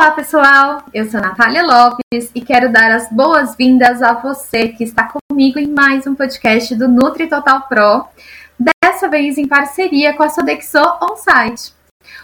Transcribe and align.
Olá, 0.00 0.12
pessoal! 0.12 0.82
Eu 0.94 1.04
sou 1.10 1.20
Natália 1.20 1.62
Lopes 1.62 2.30
e 2.34 2.40
quero 2.40 2.72
dar 2.72 2.90
as 2.90 3.12
boas-vindas 3.12 4.00
a 4.00 4.14
você 4.14 4.68
que 4.68 4.82
está 4.82 5.12
comigo 5.28 5.58
em 5.58 5.66
mais 5.66 6.06
um 6.06 6.14
podcast 6.14 6.74
do 6.74 6.88
Nutri 6.88 7.28
Total 7.28 7.60
Pro, 7.68 8.06
dessa 8.58 9.10
vez 9.10 9.36
em 9.36 9.46
parceria 9.46 10.14
com 10.14 10.22
a 10.22 10.30
Sodexo 10.30 10.78
On-Site. 11.02 11.74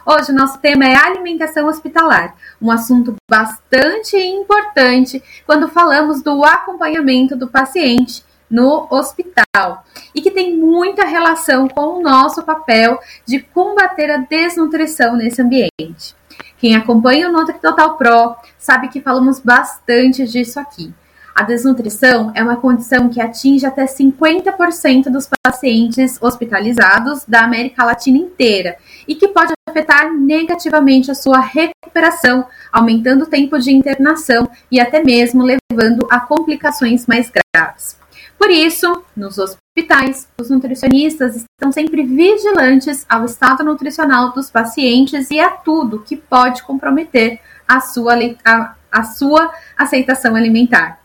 Hoje 0.07 0.33
o 0.33 0.35
nosso 0.35 0.59
tema 0.59 0.87
é 0.87 0.95
alimentação 0.95 1.67
hospitalar, 1.67 2.35
um 2.63 2.71
assunto 2.71 3.15
bastante 3.31 4.17
importante 4.17 5.23
quando 5.45 5.69
falamos 5.69 6.23
do 6.23 6.47
acompanhamento 6.47 7.37
do 7.37 7.47
paciente 7.47 8.25
no 8.51 8.87
hospital 8.91 9.85
e 10.15 10.23
que 10.23 10.31
tem 10.31 10.57
muita 10.57 11.05
relação 11.05 11.69
com 11.69 11.99
o 11.99 12.03
nosso 12.03 12.43
papel 12.43 12.99
de 13.27 13.39
combater 13.39 14.11
a 14.11 14.17
desnutrição 14.17 15.15
nesse 15.15 15.43
ambiente. 15.43 16.17
Quem 16.59 16.75
acompanha 16.75 17.29
o 17.29 17.33
Nutri 17.33 17.59
Total 17.59 17.97
Pro 17.97 18.37
sabe 18.59 18.89
que 18.89 19.01
falamos 19.01 19.41
bastante 19.41 20.27
disso 20.27 20.59
aqui. 20.59 20.93
A 21.37 21.43
desnutrição 21.43 22.33
é 22.35 22.43
uma 22.43 22.57
condição 22.57 23.11
que 23.11 23.21
atinge 23.21 23.67
até 23.67 23.85
50% 23.85 25.11
dos 25.11 25.29
pacientes 25.45 26.17
hospitalizados 26.23 27.27
da 27.29 27.41
América 27.41 27.85
Latina 27.85 28.17
inteira 28.17 28.79
e 29.07 29.15
que 29.15 29.29
pode 29.29 29.53
afetar 29.69 30.11
negativamente 30.15 31.11
a 31.11 31.15
sua 31.15 31.39
recuperação, 31.39 32.47
aumentando 32.73 33.25
o 33.25 33.29
tempo 33.29 33.59
de 33.59 33.71
internação 33.71 34.49
e 34.73 34.81
até 34.81 35.05
mesmo 35.05 35.45
levando 35.45 36.09
a 36.11 36.21
complicações 36.21 37.07
mais 37.07 37.31
graves. 37.55 37.99
Por 38.39 38.51
isso, 38.51 39.03
nos 39.17 39.39
hospitais, 39.39 40.29
os 40.39 40.51
nutricionistas 40.51 41.37
estão 41.37 41.73
sempre 41.73 42.05
vigilantes 42.05 43.05
ao 43.09 43.25
estado 43.25 43.65
nutricional 43.65 44.33
dos 44.33 44.51
pacientes 44.51 45.31
e 45.31 45.41
a 45.41 45.51
tudo 45.51 46.03
que 46.03 46.17
pode 46.17 46.63
comprometer 46.63 47.41
a 47.67 47.81
sua, 47.81 48.15
a, 48.45 48.75
a 48.93 49.03
sua 49.05 49.53
aceitação 49.77 50.37
alimentar. 50.37 51.01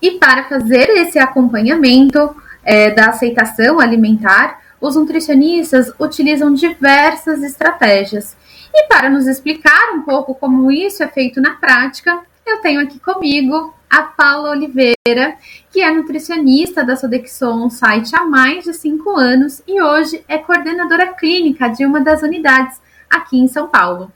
E 0.00 0.12
para 0.12 0.48
fazer 0.48 0.88
esse 0.90 1.18
acompanhamento 1.18 2.34
é, 2.64 2.90
da 2.90 3.08
aceitação 3.08 3.80
alimentar, 3.80 4.60
os 4.80 4.94
nutricionistas 4.94 5.92
utilizam 5.98 6.54
diversas 6.54 7.42
estratégias 7.42 8.36
e 8.72 8.86
para 8.88 9.08
nos 9.08 9.26
explicar 9.26 9.92
um 9.94 10.02
pouco 10.02 10.34
como 10.34 10.70
isso 10.70 11.02
é 11.02 11.08
feito 11.08 11.40
na 11.40 11.54
prática, 11.54 12.20
eu 12.46 12.60
tenho 12.60 12.80
aqui 12.80 12.98
comigo 12.98 13.74
a 13.90 14.02
Paula 14.02 14.50
Oliveira, 14.50 15.36
que 15.70 15.80
é 15.80 15.90
nutricionista 15.90 16.84
da 16.84 16.96
Sodexon 16.96 17.70
Site 17.70 18.14
há 18.14 18.24
mais 18.24 18.64
de 18.64 18.74
cinco 18.74 19.10
anos 19.16 19.62
e 19.66 19.80
hoje 19.80 20.24
é 20.28 20.38
coordenadora 20.38 21.14
clínica 21.14 21.68
de 21.68 21.86
uma 21.86 22.00
das 22.00 22.22
unidades 22.22 22.80
aqui 23.08 23.38
em 23.38 23.48
São 23.48 23.68
Paulo. 23.68 24.12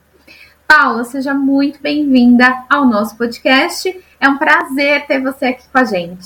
Paula, 0.67 1.03
seja 1.03 1.33
muito 1.33 1.81
bem-vinda 1.81 2.65
ao 2.69 2.85
nosso 2.85 3.17
podcast. 3.17 3.95
É 4.19 4.29
um 4.29 4.37
prazer 4.37 5.05
ter 5.05 5.21
você 5.21 5.47
aqui 5.47 5.63
com 5.71 5.77
a 5.77 5.83
gente. 5.83 6.25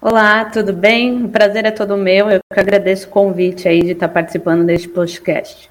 Olá, 0.00 0.44
tudo 0.44 0.72
bem? 0.72 1.24
O 1.24 1.28
prazer 1.28 1.64
é 1.64 1.70
todo 1.70 1.96
meu. 1.96 2.30
Eu 2.30 2.38
que 2.52 2.60
agradeço 2.60 3.08
o 3.08 3.10
convite 3.10 3.66
aí 3.66 3.82
de 3.82 3.92
estar 3.92 4.08
participando 4.08 4.64
deste 4.64 4.88
podcast. 4.88 5.68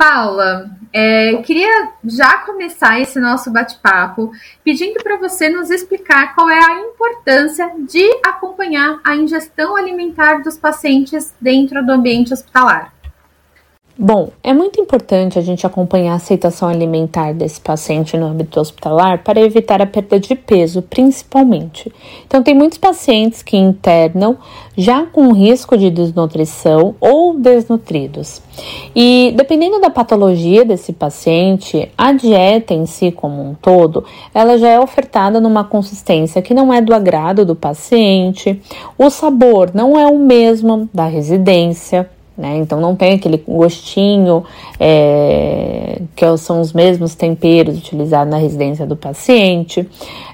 Paula, 0.00 0.70
é, 0.94 1.34
eu 1.34 1.42
queria 1.42 1.90
já 2.02 2.38
começar 2.38 2.98
esse 2.98 3.20
nosso 3.20 3.50
bate-papo 3.50 4.32
pedindo 4.64 4.98
para 5.02 5.18
você 5.18 5.50
nos 5.50 5.68
explicar 5.68 6.34
qual 6.34 6.48
é 6.48 6.58
a 6.58 6.80
importância 6.80 7.70
de 7.86 8.02
acompanhar 8.24 8.98
a 9.04 9.14
ingestão 9.14 9.76
alimentar 9.76 10.42
dos 10.42 10.56
pacientes 10.56 11.34
dentro 11.38 11.84
do 11.84 11.92
ambiente 11.92 12.32
hospitalar. 12.32 12.94
Bom, 14.02 14.30
é 14.42 14.54
muito 14.54 14.80
importante 14.80 15.38
a 15.38 15.42
gente 15.42 15.66
acompanhar 15.66 16.12
a 16.12 16.16
aceitação 16.16 16.70
alimentar 16.70 17.34
desse 17.34 17.60
paciente 17.60 18.16
no 18.16 18.28
âmbito 18.28 18.58
hospitalar 18.58 19.22
para 19.22 19.38
evitar 19.38 19.82
a 19.82 19.86
perda 19.86 20.18
de 20.18 20.34
peso, 20.34 20.80
principalmente. 20.80 21.92
Então, 22.26 22.42
tem 22.42 22.54
muitos 22.54 22.78
pacientes 22.78 23.42
que 23.42 23.58
internam 23.58 24.36
já 24.74 25.04
com 25.04 25.32
risco 25.32 25.76
de 25.76 25.90
desnutrição 25.90 26.94
ou 26.98 27.38
desnutridos. 27.38 28.40
E 28.96 29.34
dependendo 29.36 29.78
da 29.78 29.90
patologia 29.90 30.64
desse 30.64 30.94
paciente, 30.94 31.90
a 31.98 32.14
dieta 32.14 32.72
em 32.72 32.86
si 32.86 33.12
como 33.12 33.42
um 33.42 33.52
todo, 33.52 34.02
ela 34.34 34.56
já 34.56 34.68
é 34.70 34.80
ofertada 34.80 35.42
numa 35.42 35.62
consistência 35.62 36.40
que 36.40 36.54
não 36.54 36.72
é 36.72 36.80
do 36.80 36.94
agrado 36.94 37.44
do 37.44 37.54
paciente, 37.54 38.62
o 38.96 39.10
sabor 39.10 39.72
não 39.74 40.00
é 40.00 40.06
o 40.06 40.18
mesmo 40.18 40.88
da 40.90 41.04
residência, 41.04 42.08
né? 42.40 42.56
Então 42.56 42.80
não 42.80 42.96
tem 42.96 43.12
aquele 43.12 43.36
gostinho 43.46 44.42
é, 44.78 46.00
que 46.16 46.24
são 46.38 46.60
os 46.60 46.72
mesmos 46.72 47.14
temperos 47.14 47.76
utilizados 47.76 48.30
na 48.32 48.38
residência 48.38 48.86
do 48.86 48.96
paciente. 48.96 49.86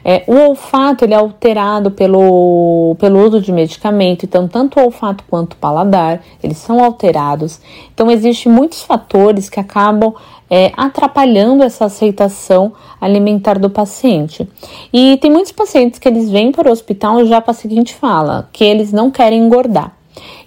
É, 0.04 0.22
o 0.28 0.36
olfato 0.36 1.04
ele 1.04 1.14
é 1.14 1.16
alterado 1.16 1.90
pelo, 1.90 2.94
pelo 3.00 3.18
uso 3.26 3.40
de 3.40 3.50
medicamento, 3.50 4.24
então 4.24 4.46
tanto 4.46 4.78
o 4.78 4.84
olfato 4.84 5.24
quanto 5.28 5.54
o 5.54 5.56
paladar 5.56 6.22
eles 6.42 6.58
são 6.58 6.82
alterados. 6.82 7.60
Então 7.92 8.08
existem 8.08 8.50
muitos 8.52 8.82
fatores 8.82 9.48
que 9.48 9.58
acabam 9.58 10.14
é, 10.48 10.70
atrapalhando 10.76 11.64
essa 11.64 11.86
aceitação 11.86 12.72
alimentar 13.00 13.58
do 13.58 13.68
paciente. 13.68 14.48
E 14.92 15.18
tem 15.20 15.28
muitos 15.28 15.50
pacientes 15.50 15.98
que 15.98 16.06
eles 16.06 16.30
vêm 16.30 16.52
para 16.52 16.68
o 16.68 16.72
hospital 16.72 17.24
já 17.26 17.42
com 17.42 17.50
a 17.50 17.54
seguinte 17.54 17.94
fala, 17.94 18.48
que 18.52 18.62
eles 18.62 18.92
não 18.92 19.10
querem 19.10 19.40
engordar. 19.44 19.96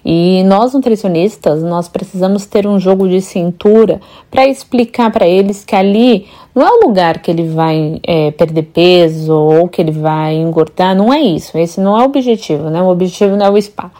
E 0.04 0.42
nós 0.44 0.72
nutricionistas, 0.72 1.62
nós 1.62 1.88
precisamos 1.88 2.46
ter 2.46 2.66
um 2.66 2.78
jogo 2.78 3.08
de 3.08 3.20
cintura 3.20 4.00
para 4.30 4.46
explicar 4.46 5.10
para 5.10 5.26
eles 5.26 5.64
que 5.64 5.76
ali 5.76 6.26
não 6.54 6.66
é 6.66 6.70
o 6.70 6.86
lugar 6.86 7.18
que 7.20 7.30
ele 7.30 7.48
vai 7.48 8.00
é, 8.02 8.30
perder 8.30 8.62
peso 8.64 9.32
ou 9.32 9.68
que 9.68 9.80
ele 9.80 9.92
vai 9.92 10.34
engordar, 10.34 10.96
não 10.96 11.12
é 11.12 11.20
isso. 11.20 11.56
Esse 11.56 11.80
não 11.80 11.98
é 11.98 12.02
o 12.02 12.06
objetivo, 12.06 12.70
né? 12.70 12.80
O 12.82 12.88
objetivo 12.88 13.36
não 13.36 13.46
é 13.46 13.50
o 13.50 13.60
spa. 13.60 13.90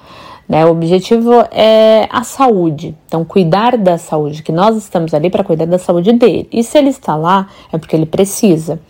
Né? 0.51 0.67
O 0.67 0.71
objetivo 0.73 1.31
é 1.53 2.09
a 2.11 2.25
saúde, 2.25 2.93
então 3.07 3.25
cuidar 3.25 3.77
da 3.77 3.97
saúde, 3.97 4.43
que 4.43 4.51
nós 4.51 4.77
estamos 4.77 5.15
ali 5.15 5.31
para 5.31 5.45
cuidar 5.45 5.65
da 5.65 5.79
saúde 5.79 6.13
dele. 6.13 6.49
E 6.51 6.65
se 6.65 6.77
ele 6.77 6.89
está 6.89 7.15
lá, 7.15 7.47
é 7.73 7.79
porque 7.79 7.95
ele 7.95 8.05
precisa. 8.05 8.81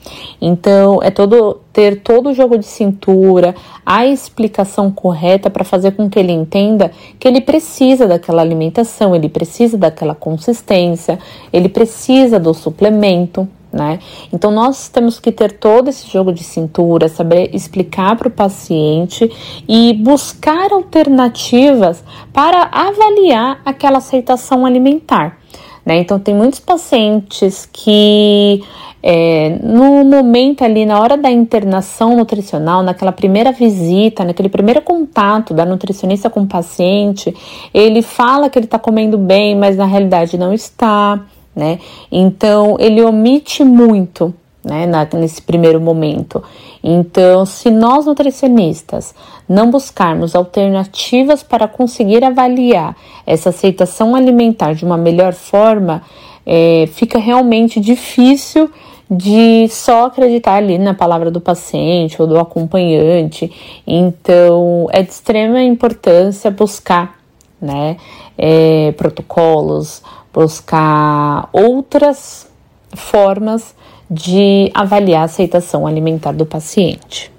Então 0.41 1.03
é 1.03 1.10
todo 1.10 1.60
ter 1.71 2.00
todo 2.00 2.31
o 2.31 2.34
jogo 2.34 2.56
de 2.56 2.65
cintura, 2.65 3.54
a 3.84 4.06
explicação 4.06 4.91
correta 4.91 5.50
para 5.50 5.62
fazer 5.62 5.91
com 5.91 6.09
que 6.09 6.19
ele 6.19 6.32
entenda 6.32 6.91
que 7.19 7.28
ele 7.28 7.43
precisa 7.43 8.06
daquela 8.06 8.41
alimentação, 8.41 9.15
ele 9.15 9.28
precisa 9.28 9.77
daquela 9.77 10.15
consistência, 10.15 11.19
ele 11.53 11.69
precisa 11.69 12.41
do 12.41 12.54
suplemento 12.54 13.47
né? 13.73 13.99
Então 14.33 14.51
nós 14.51 14.89
temos 14.89 15.21
que 15.21 15.31
ter 15.31 15.53
todo 15.53 15.89
esse 15.89 16.09
jogo 16.09 16.33
de 16.33 16.43
cintura, 16.43 17.09
saber 17.09 17.55
explicar 17.55 18.17
para 18.17 18.29
o 18.29 18.31
paciente 18.31 19.31
e 19.69 19.93
buscar 19.95 20.73
alternativas 20.73 22.03
para 22.33 22.69
avaliar 22.73 23.61
aquela 23.65 23.99
aceitação 23.99 24.67
alimentar. 24.67 25.39
Né? 25.85 25.99
Então 25.99 26.19
tem 26.19 26.35
muitos 26.35 26.61
pacientes 26.61 27.69
que 27.73 28.63
é, 29.03 29.59
no 29.63 30.05
momento 30.05 30.63
ali, 30.63 30.85
na 30.85 31.01
hora 31.01 31.17
da 31.17 31.31
internação 31.31 32.17
nutricional, 32.17 32.83
naquela 32.83 33.13
primeira 33.13 33.51
visita, 33.51 34.25
naquele 34.25 34.49
primeiro 34.49 34.83
contato 34.83 35.55
da 35.55 35.65
nutricionista 35.65 36.29
com 36.29 36.43
o 36.43 36.47
paciente, 36.47 37.35
ele 37.73 38.03
fala 38.03 38.51
que 38.51 38.59
ele 38.59 38.67
está 38.67 38.79
comendo 38.79 39.17
bem, 39.17 39.57
mas 39.57 39.77
na 39.77 39.87
realidade 39.87 40.37
não 40.37 40.53
está 40.53 41.19
né? 41.55 41.78
Então 42.11 42.77
ele 42.78 43.03
omite 43.03 43.65
muito, 43.65 44.34
né, 44.65 44.87
na, 44.87 45.09
nesse 45.15 45.43
primeiro 45.43 45.81
momento. 45.81 46.43
Então, 46.83 47.44
se 47.44 47.71
nós 47.71 48.06
nutricionistas 48.06 49.15
não 49.49 49.71
buscarmos 49.71 50.34
alternativas 50.34 51.43
para 51.43 51.69
conseguir 51.69 52.25
avaliar 52.25 52.97
essa 53.27 53.51
aceitação 53.51 54.15
alimentar 54.15 54.75
de 54.75 54.84
uma 54.84 54.97
melhor 54.97 55.34
forma, 55.34 56.03
é, 56.47 56.89
fica 56.92 57.19
realmente 57.19 57.80
difícil 57.80 58.71
de 59.10 59.66
só 59.69 60.07
acreditar 60.07 60.54
ali 60.54 60.78
na 60.78 60.95
palavra 60.95 61.30
do 61.30 61.41
paciente 61.41 62.21
ou 62.22 62.28
do 62.28 62.39
acompanhante. 62.39 63.53
Então, 63.86 64.86
é 64.92 65.03
de 65.03 65.10
extrema 65.10 65.60
importância 65.60 66.51
buscar 66.51 67.19
né, 67.60 67.97
é, 68.39 68.92
protocolos, 68.92 70.03
buscar 70.32 71.48
outras 71.53 72.48
formas 72.94 73.74
de 74.10 74.71
avaliar 74.74 75.22
a 75.22 75.24
aceitação 75.24 75.86
alimentar 75.86 76.32
do 76.32 76.44
paciente. 76.44 77.32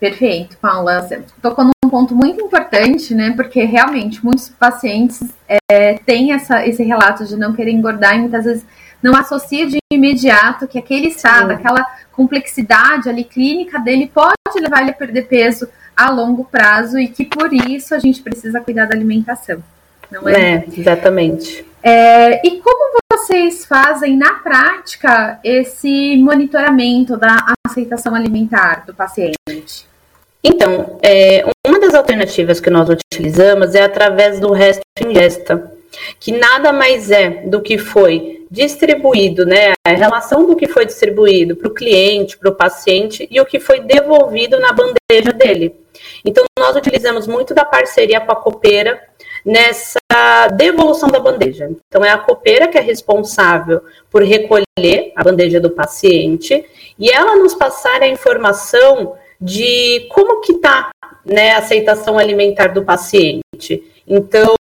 Perfeito, 0.00 0.56
Paula. 0.58 1.02
Você 1.02 1.22
tocou 1.40 1.64
num 1.64 1.88
ponto 1.88 2.12
muito 2.12 2.40
importante, 2.40 3.14
né? 3.14 3.34
Porque 3.36 3.62
realmente 3.62 4.24
muitos 4.24 4.48
pacientes 4.48 5.22
é, 5.70 5.94
têm 5.94 6.32
essa, 6.32 6.66
esse 6.66 6.82
relato 6.82 7.24
de 7.24 7.36
não 7.36 7.52
querer 7.52 7.70
engordar 7.70 8.16
e 8.16 8.18
muitas 8.18 8.44
vezes 8.44 8.66
não 9.00 9.14
associa 9.14 9.66
de 9.68 9.78
imediato 9.92 10.66
que 10.66 10.78
aquele 10.78 11.06
estado, 11.06 11.48
Sim. 11.48 11.54
aquela 11.54 11.86
complexidade 12.10 13.08
ali 13.08 13.22
clínica 13.22 13.78
dele 13.78 14.10
pode 14.12 14.34
levar 14.60 14.82
ele 14.82 14.90
a 14.90 14.94
perder 14.94 15.28
peso 15.28 15.68
a 15.96 16.10
longo 16.10 16.44
prazo 16.44 16.98
e 16.98 17.06
que 17.06 17.24
por 17.24 17.52
isso 17.52 17.94
a 17.94 17.98
gente 18.00 18.22
precisa 18.22 18.60
cuidar 18.60 18.86
da 18.86 18.94
alimentação. 18.94 19.62
Não 20.10 20.28
é? 20.28 20.54
é 20.54 20.64
exatamente. 20.76 21.64
É, 21.82 22.46
e 22.46 22.60
como 22.60 22.98
vocês 23.12 23.66
fazem 23.66 24.16
na 24.16 24.34
prática 24.34 25.40
esse 25.42 26.16
monitoramento 26.16 27.16
da 27.16 27.54
aceitação 27.66 28.14
alimentar 28.14 28.84
do 28.86 28.94
paciente? 28.94 29.86
Então, 30.44 30.98
é, 31.02 31.44
uma 31.66 31.78
das 31.78 31.94
alternativas 31.94 32.60
que 32.60 32.70
nós 32.70 32.88
utilizamos 32.88 33.74
é 33.74 33.82
através 33.82 34.40
do 34.40 34.52
resto 34.52 34.82
ingesta, 35.00 35.72
que 36.18 36.32
nada 36.32 36.72
mais 36.72 37.10
é 37.10 37.42
do 37.46 37.60
que 37.60 37.78
foi 37.78 38.44
distribuído, 38.50 39.46
né? 39.46 39.72
A 39.86 39.90
relação 39.90 40.46
do 40.46 40.56
que 40.56 40.66
foi 40.66 40.84
distribuído 40.84 41.56
para 41.56 41.68
o 41.68 41.74
cliente, 41.74 42.36
para 42.36 42.50
o 42.50 42.54
paciente 42.54 43.26
e 43.30 43.40
o 43.40 43.46
que 43.46 43.60
foi 43.60 43.80
devolvido 43.80 44.58
na 44.58 44.72
bandeja 44.72 45.32
dele. 45.32 45.74
Então, 46.24 46.44
nós 46.58 46.76
utilizamos 46.76 47.26
muito 47.26 47.54
da 47.54 47.64
parceria 47.64 48.20
com 48.20 48.32
a 48.32 48.36
copeira 48.36 49.00
nessa 49.44 49.98
devolução 50.54 51.08
da 51.08 51.18
bandeja. 51.18 51.70
Então, 51.88 52.04
é 52.04 52.10
a 52.10 52.18
copeira 52.18 52.68
que 52.68 52.78
é 52.78 52.80
responsável 52.80 53.80
por 54.10 54.22
recolher 54.22 55.12
a 55.16 55.22
bandeja 55.22 55.60
do 55.60 55.70
paciente 55.70 56.64
e 56.98 57.10
ela 57.10 57.36
nos 57.36 57.54
passar 57.54 58.02
a 58.02 58.08
informação 58.08 59.14
de 59.40 60.06
como 60.10 60.40
que 60.40 60.52
está 60.52 60.90
né, 61.24 61.52
a 61.52 61.58
aceitação 61.58 62.18
alimentar 62.18 62.68
do 62.68 62.84
paciente. 62.84 63.82
Então, 64.06 64.54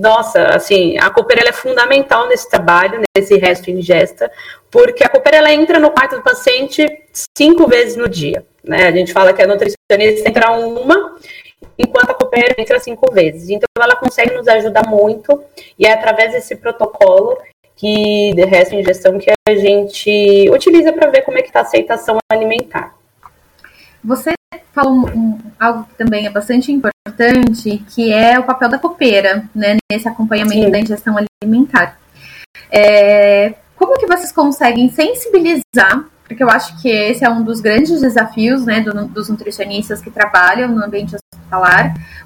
nossa, 0.00 0.48
assim, 0.48 0.96
a 0.98 1.10
copeira 1.10 1.48
é 1.48 1.52
fundamental 1.52 2.28
nesse 2.28 2.48
trabalho, 2.48 3.02
nesse 3.16 3.36
resto 3.36 3.70
ingesta, 3.70 4.30
porque 4.70 5.04
a 5.04 5.08
copeira 5.08 5.38
ela 5.38 5.52
entra 5.52 5.78
no 5.78 5.90
quarto 5.90 6.16
do 6.16 6.22
paciente 6.22 6.86
cinco 7.36 7.66
vezes 7.66 7.96
no 7.96 8.08
dia. 8.08 8.44
Né? 8.62 8.86
A 8.86 8.92
gente 8.92 9.12
fala 9.12 9.32
que 9.32 9.42
a 9.42 9.46
nutricionista 9.46 10.28
entra 10.28 10.52
uma, 10.52 11.16
enquanto 11.78 12.10
a 12.10 12.14
copeira 12.14 12.54
entra 12.58 12.78
cinco 12.80 13.12
vezes. 13.12 13.50
Então, 13.50 13.68
ela 13.80 13.96
consegue 13.96 14.34
nos 14.34 14.48
ajudar 14.48 14.86
muito, 14.88 15.42
e 15.78 15.86
é 15.86 15.92
através 15.92 16.32
desse 16.32 16.56
protocolo 16.56 17.38
que 17.76 18.32
de 18.34 18.44
resto 18.44 18.76
ingestão 18.76 19.18
que 19.18 19.30
a 19.30 19.54
gente 19.54 20.48
utiliza 20.50 20.92
para 20.92 21.10
ver 21.10 21.22
como 21.22 21.38
é 21.38 21.42
que 21.42 21.48
está 21.48 21.60
a 21.60 21.62
aceitação 21.62 22.18
alimentar. 22.30 22.94
Você 24.04 24.32
falou 24.72 25.08
um, 25.08 25.38
algo 25.58 25.84
que 25.84 25.94
também 25.94 26.26
é 26.26 26.30
bastante 26.30 26.70
importante, 26.70 27.82
que 27.94 28.12
é 28.12 28.38
o 28.38 28.44
papel 28.44 28.68
da 28.68 28.78
copeira, 28.78 29.48
né, 29.54 29.76
nesse 29.90 30.08
acompanhamento 30.08 30.64
Sim. 30.64 30.70
da 30.70 30.78
ingestão 30.78 31.16
alimentar. 31.42 31.98
É, 32.70 33.54
como 33.76 33.98
que 33.98 34.06
vocês 34.06 34.32
conseguem 34.32 34.88
sensibilizar? 34.88 36.04
Porque 36.26 36.42
eu 36.42 36.48
acho 36.48 36.80
que 36.80 36.88
esse 36.88 37.24
é 37.24 37.28
um 37.28 37.42
dos 37.42 37.60
grandes 37.60 38.00
desafios, 38.00 38.64
né, 38.64 38.80
do, 38.80 39.06
dos 39.08 39.28
nutricionistas 39.28 40.00
que 40.00 40.10
trabalham 40.10 40.68
no 40.68 40.84
ambiente 40.84 41.16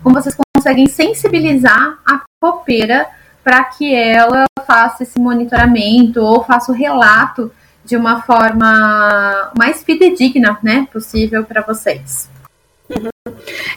Como 0.02 0.14
vocês 0.14 0.37
conseguem 0.55 0.87
sensibilizar 0.87 1.99
a 2.06 2.23
copeira 2.40 3.06
para 3.43 3.62
que 3.64 3.94
ela 3.94 4.44
faça 4.67 5.05
esse 5.05 5.19
monitoramento 5.19 6.20
ou 6.20 6.43
faça 6.43 6.73
o 6.73 6.75
relato 6.75 7.52
de 7.84 7.96
uma 7.96 8.23
forma 8.23 9.52
mais 9.56 9.84
fidedigna, 9.84 10.58
né, 10.62 10.88
possível 10.93 11.44
para 11.44 11.62
vocês. 11.62 12.28
Uhum. 12.90 13.08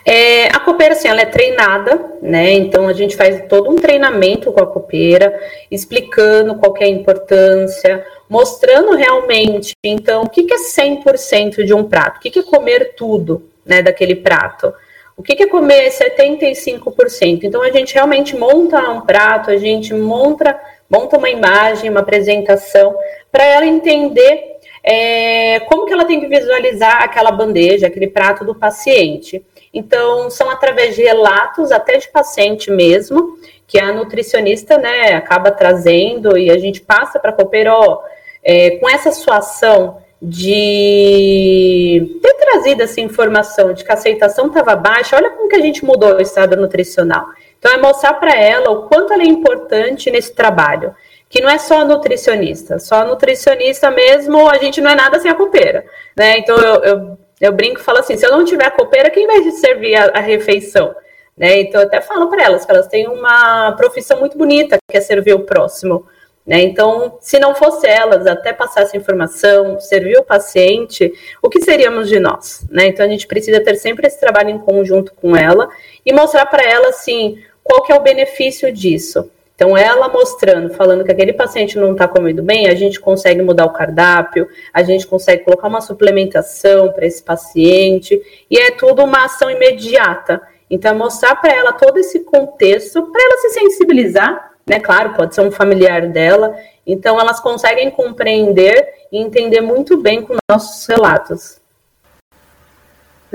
É, 0.06 0.48
a 0.48 0.60
copeira, 0.60 0.94
assim, 0.94 1.07
ela 1.07 1.22
é 1.22 1.25
treinada, 1.25 2.13
né? 2.22 2.54
Então 2.54 2.88
a 2.88 2.94
gente 2.94 3.16
faz 3.16 3.44
todo 3.48 3.69
um 3.69 3.75
treinamento 3.75 4.51
com 4.51 4.62
a 4.62 4.68
copeira, 4.68 5.40
explicando 5.69 6.56
qual 6.56 6.75
é 6.78 6.86
a 6.86 6.90
importância, 6.90 8.06
mostrando 8.28 8.96
realmente, 8.96 9.74
então, 9.84 10.24
o 10.24 10.30
que, 10.30 10.44
que 10.44 10.54
é 10.54 10.57
100% 10.57 11.63
de 11.63 11.74
um 11.74 11.84
prato, 11.84 12.18
o 12.18 12.19
que, 12.19 12.30
que 12.30 12.40
é 12.40 12.44
comer 12.44 12.94
tudo, 12.96 13.50
né, 13.66 13.81
daquele 13.81 14.16
prato. 14.16 14.74
O 15.19 15.21
que, 15.21 15.36
que 15.36 15.44
é 15.44 15.48
comer 15.48 15.89
75%? 15.89 17.44
Então 17.44 17.62
a 17.62 17.69
gente 17.71 17.94
realmente 17.94 18.38
monta 18.38 18.80
um 18.89 19.01
prato, 19.01 19.51
a 19.51 19.57
gente 19.57 19.94
monta, 19.94 20.57
monta 20.89 21.18
uma 21.18 21.30
imagem, 21.30 21.89
uma 21.89 22.00
apresentação, 22.00 22.95
para 23.30 23.44
ela 23.44 23.66
entender 23.66 24.60
é, 24.81 25.60
como 25.68 25.86
que 25.86 25.92
ela 25.92 26.06
tem 26.06 26.21
que 26.21 26.27
visualizar 26.27 27.04
aquela 27.04 27.31
bandeja, 27.31 27.88
aquele 27.88 28.07
prato 28.07 28.45
do 28.45 28.56
paciente. 28.56 29.45
Então, 29.74 30.30
são 30.30 30.50
através 30.50 30.95
de 30.95 31.04
relatos, 31.04 31.69
até 31.69 31.98
de 31.98 32.07
paciente 32.07 32.72
mesmo, 32.72 33.38
que 33.68 33.77
a 33.77 33.92
nutricionista 33.92 34.77
né, 34.77 35.15
acaba 35.15 35.51
trazendo 35.51 36.38
e 36.38 36.50
a 36.50 36.57
gente 36.57 36.80
passa 36.80 37.19
para 37.19 37.31
a 37.31 37.33
copeira, 37.33 37.74
ó, 37.74 38.01
é, 38.42 38.77
com 38.77 38.89
essa 38.89 39.12
sua 39.12 39.39
ação 39.39 39.98
de 40.21 42.19
ter 42.21 42.33
trazido 42.33 42.83
essa 42.83 43.00
informação 43.00 43.74
de 43.74 43.83
que 43.83 43.92
a 43.92 43.94
aceitação 43.94 44.48
estava 44.48 44.75
baixa, 44.75 45.16
olha 45.16 45.30
como 45.30 45.48
que 45.48 45.56
a 45.56 45.62
gente 45.62 45.86
mudou 45.86 46.16
o 46.16 46.21
estado 46.21 46.56
nutricional. 46.57 47.25
Então, 47.57 47.71
é 47.71 47.77
mostrar 47.77 48.13
para 48.16 48.36
ela 48.36 48.69
o 48.71 48.88
quanto 48.88 49.13
ela 49.13 49.24
é 49.24 49.27
importante 49.27 50.12
nesse 50.12 50.33
trabalho 50.33 50.94
que 51.30 51.42
não 51.42 51.50
é 51.50 51.60
só 51.60 51.86
nutricionista, 51.86 52.80
só 52.80 53.06
nutricionista 53.06 53.92
mesmo, 53.92 54.50
a 54.50 54.57
gente 54.57 54.81
não 54.81 54.89
é 54.89 54.95
nada 54.95 55.19
sem 55.19 55.30
a 55.30 55.36
copeira, 55.36 55.86
né? 56.18 56.39
Então 56.39 56.57
eu, 56.57 56.83
eu, 56.83 57.18
eu 57.39 57.51
brinco 57.54 57.80
e 57.80 57.83
falo 57.83 58.00
assim, 58.00 58.18
se 58.18 58.25
eu 58.25 58.31
não 58.31 58.44
tiver 58.44 58.65
a 58.65 58.72
copeira, 58.72 59.12
quem 59.12 59.27
vai 59.27 59.44
servir 59.51 59.95
a, 59.95 60.06
a 60.15 60.19
refeição? 60.19 60.95
Né? 61.38 61.62
Então 61.62 61.81
eu 61.81 61.88
até 61.88 62.01
falo 62.01 62.30
para 62.30 62.44
elas 62.44 62.65
que 62.65 62.72
elas 62.72 62.88
têm 62.88 63.07
uma 63.07 63.74
profissão 63.74 64.19
muito 64.19 64.38
bonita, 64.38 64.77
que 64.89 64.98
é 64.98 65.01
servir 65.01 65.33
o 65.33 65.45
próximo. 65.45 66.06
Né? 66.50 66.63
Então, 66.63 67.19
se 67.22 67.38
não 67.38 67.54
fosse 67.54 67.86
elas 67.86 68.25
até 68.25 68.51
passar 68.51 68.81
essa 68.81 68.98
informação, 68.98 69.80
servir 69.80 70.18
o 70.18 70.24
paciente, 70.24 71.13
o 71.44 71.48
que 71.48 71.62
seríamos 71.62 72.10
de 72.10 72.19
nós? 72.19 72.66
Né? 72.72 72.88
Então, 72.88 73.06
a 73.06 73.07
gente 73.07 73.28
precisa 73.28 73.63
ter 73.63 73.75
sempre 73.75 74.07
esse 74.07 74.19
trabalho 74.19 74.50
em 74.50 74.57
conjunto 74.57 75.13
com 75.13 75.36
ela 75.36 75.69
e 76.04 76.12
mostrar 76.12 76.48
para 76.48 76.63
ela, 76.63 76.90
assim, 76.90 77.38
qual 77.63 77.84
que 77.84 77.92
é 77.92 77.96
o 77.96 78.01
benefício 78.01 78.74
disso. 78.74 79.30
Então, 79.54 79.78
ela 79.78 80.10
mostrando, 80.10 80.74
falando 80.74 81.04
que 81.04 81.12
aquele 81.12 81.34
paciente 81.34 81.78
não 81.78 81.92
está 81.92 82.07
comendo 82.07 82.42
bem, 82.42 82.68
a 82.68 82.74
gente 82.74 83.00
consegue 83.00 83.44
mudar 83.44 83.66
o 83.66 83.74
cardápio, 83.74 84.48
a 84.74 84.81
gente 84.81 85.06
consegue 85.06 85.44
colocar 85.44 85.68
uma 85.68 85.81
suplementação 85.81 86.92
para 86.92 87.06
esse 87.06 87.22
paciente, 87.22 88.19
e 88.50 88.57
é 88.57 88.72
tudo 88.72 89.04
uma 89.04 89.25
ação 89.25 89.51
imediata. 89.51 90.42
Então, 90.68 90.96
mostrar 90.96 91.36
para 91.36 91.54
ela 91.54 91.74
todo 91.74 92.00
esse 92.00 92.22
contexto, 92.22 93.04
para 93.12 93.24
ela 93.24 93.38
se 93.38 93.50
sensibilizar, 93.51 94.50
né? 94.69 94.80
Claro, 94.80 95.13
pode 95.16 95.33
ser 95.33 95.42
um 95.42 95.51
familiar 95.51 96.07
dela. 96.07 96.56
Então, 96.86 97.19
elas 97.19 97.39
conseguem 97.39 97.89
compreender 97.89 98.88
e 99.12 99.18
entender 99.19 99.62
muito 99.62 99.98
bem 99.98 100.21
com 100.21 100.36
nossos 100.50 100.86
relatos. 100.88 101.60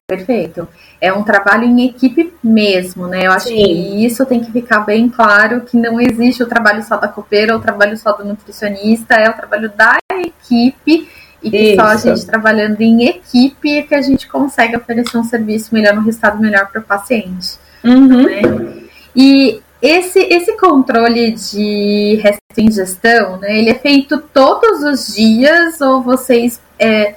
Perfeito. 0.07 0.69
É 1.01 1.13
um 1.13 1.23
trabalho 1.23 1.65
em 1.65 1.87
equipe 1.87 2.33
mesmo, 2.43 3.07
né? 3.07 3.27
Eu 3.27 3.33
acho 3.33 3.49
Sim. 3.49 3.57
que 3.57 4.05
isso 4.05 4.25
tem 4.27 4.41
que 4.41 4.53
ficar 4.53 4.81
bem 4.81 5.09
claro 5.09 5.63
que 5.63 5.77
não 5.77 6.01
existe 6.01 6.43
o 6.43 6.47
trabalho 6.47 6.83
só 6.83 6.97
da 6.97 7.09
copeira, 7.09 7.57
o 7.57 7.61
trabalho 7.61 7.97
só 7.97 8.13
do 8.13 8.25
nutricionista, 8.25 9.15
é 9.15 9.29
o 9.31 9.35
trabalho 9.35 9.71
da 9.75 9.97
equipe 10.11 11.09
e 11.43 11.51
que 11.51 11.57
isso. 11.57 11.77
só 11.77 11.87
a 11.87 11.97
gente 11.97 12.27
trabalhando 12.27 12.81
em 12.81 13.07
equipe 13.07 13.79
é 13.79 13.83
que 13.83 13.95
a 13.95 14.03
gente 14.03 14.29
consegue 14.29 14.77
oferecer 14.77 15.17
um 15.17 15.25
serviço 15.25 15.75
melhor, 15.75 15.95
um 15.95 16.03
resultado 16.03 16.41
melhor 16.41 16.69
para 16.71 16.81
o 16.81 16.85
paciente. 16.85 17.59
Uhum. 17.83 18.25
Né? 18.25 18.43
E 19.17 19.63
esse, 19.87 20.19
esse 20.19 20.57
controle 20.57 21.33
de 21.33 22.19
resto 22.23 22.41
em 22.57 22.71
gestão, 22.71 23.37
né, 23.37 23.59
ele 23.59 23.69
é 23.69 23.75
feito 23.75 24.19
todos 24.19 24.83
os 24.83 25.15
dias 25.15 25.79
ou 25.83 26.01
vocês 26.01 26.59
é, 26.79 27.17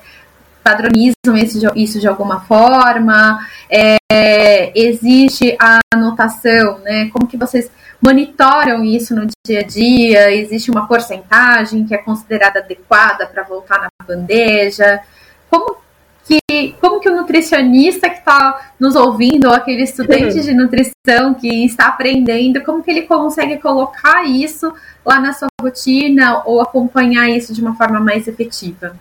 padronizam 0.61 1.37
esse, 1.37 1.65
isso 1.77 1.97
de 1.97 2.07
alguma 2.09 2.41
forma? 2.41 3.39
É, 3.71 3.97
existe 4.75 5.55
a 5.57 5.79
anotação, 5.93 6.79
né? 6.79 7.09
Como 7.13 7.25
que 7.25 7.37
vocês 7.37 7.71
monitoram 8.01 8.83
isso 8.83 9.15
no 9.15 9.25
dia 9.45 9.61
a 9.61 9.63
dia? 9.63 10.33
Existe 10.33 10.69
uma 10.69 10.85
porcentagem 10.85 11.85
que 11.85 11.95
é 11.95 11.97
considerada 11.97 12.59
adequada 12.59 13.25
para 13.25 13.43
voltar 13.43 13.79
na 13.79 14.05
bandeja? 14.05 14.99
Como 15.49 15.77
que, 16.27 16.75
como 16.81 16.99
que 16.99 17.09
o 17.09 17.15
nutricionista 17.15 18.09
que 18.09 18.17
está 18.17 18.71
nos 18.79 18.95
ouvindo, 18.95 19.47
ou 19.47 19.53
aquele 19.53 19.83
estudante 19.83 20.41
de 20.41 20.53
nutrição 20.53 21.33
que 21.33 21.65
está 21.65 21.87
aprendendo, 21.87 22.61
como 22.63 22.83
que 22.83 22.91
ele 22.91 23.03
consegue 23.03 23.57
colocar 23.57 24.25
isso 24.25 24.71
lá 25.05 25.19
na 25.19 25.33
sua 25.33 25.47
rotina 25.61 26.43
ou 26.45 26.59
acompanhar 26.59 27.29
isso 27.29 27.53
de 27.53 27.61
uma 27.61 27.75
forma 27.75 27.99
mais 27.99 28.27
efetiva? 28.27 28.95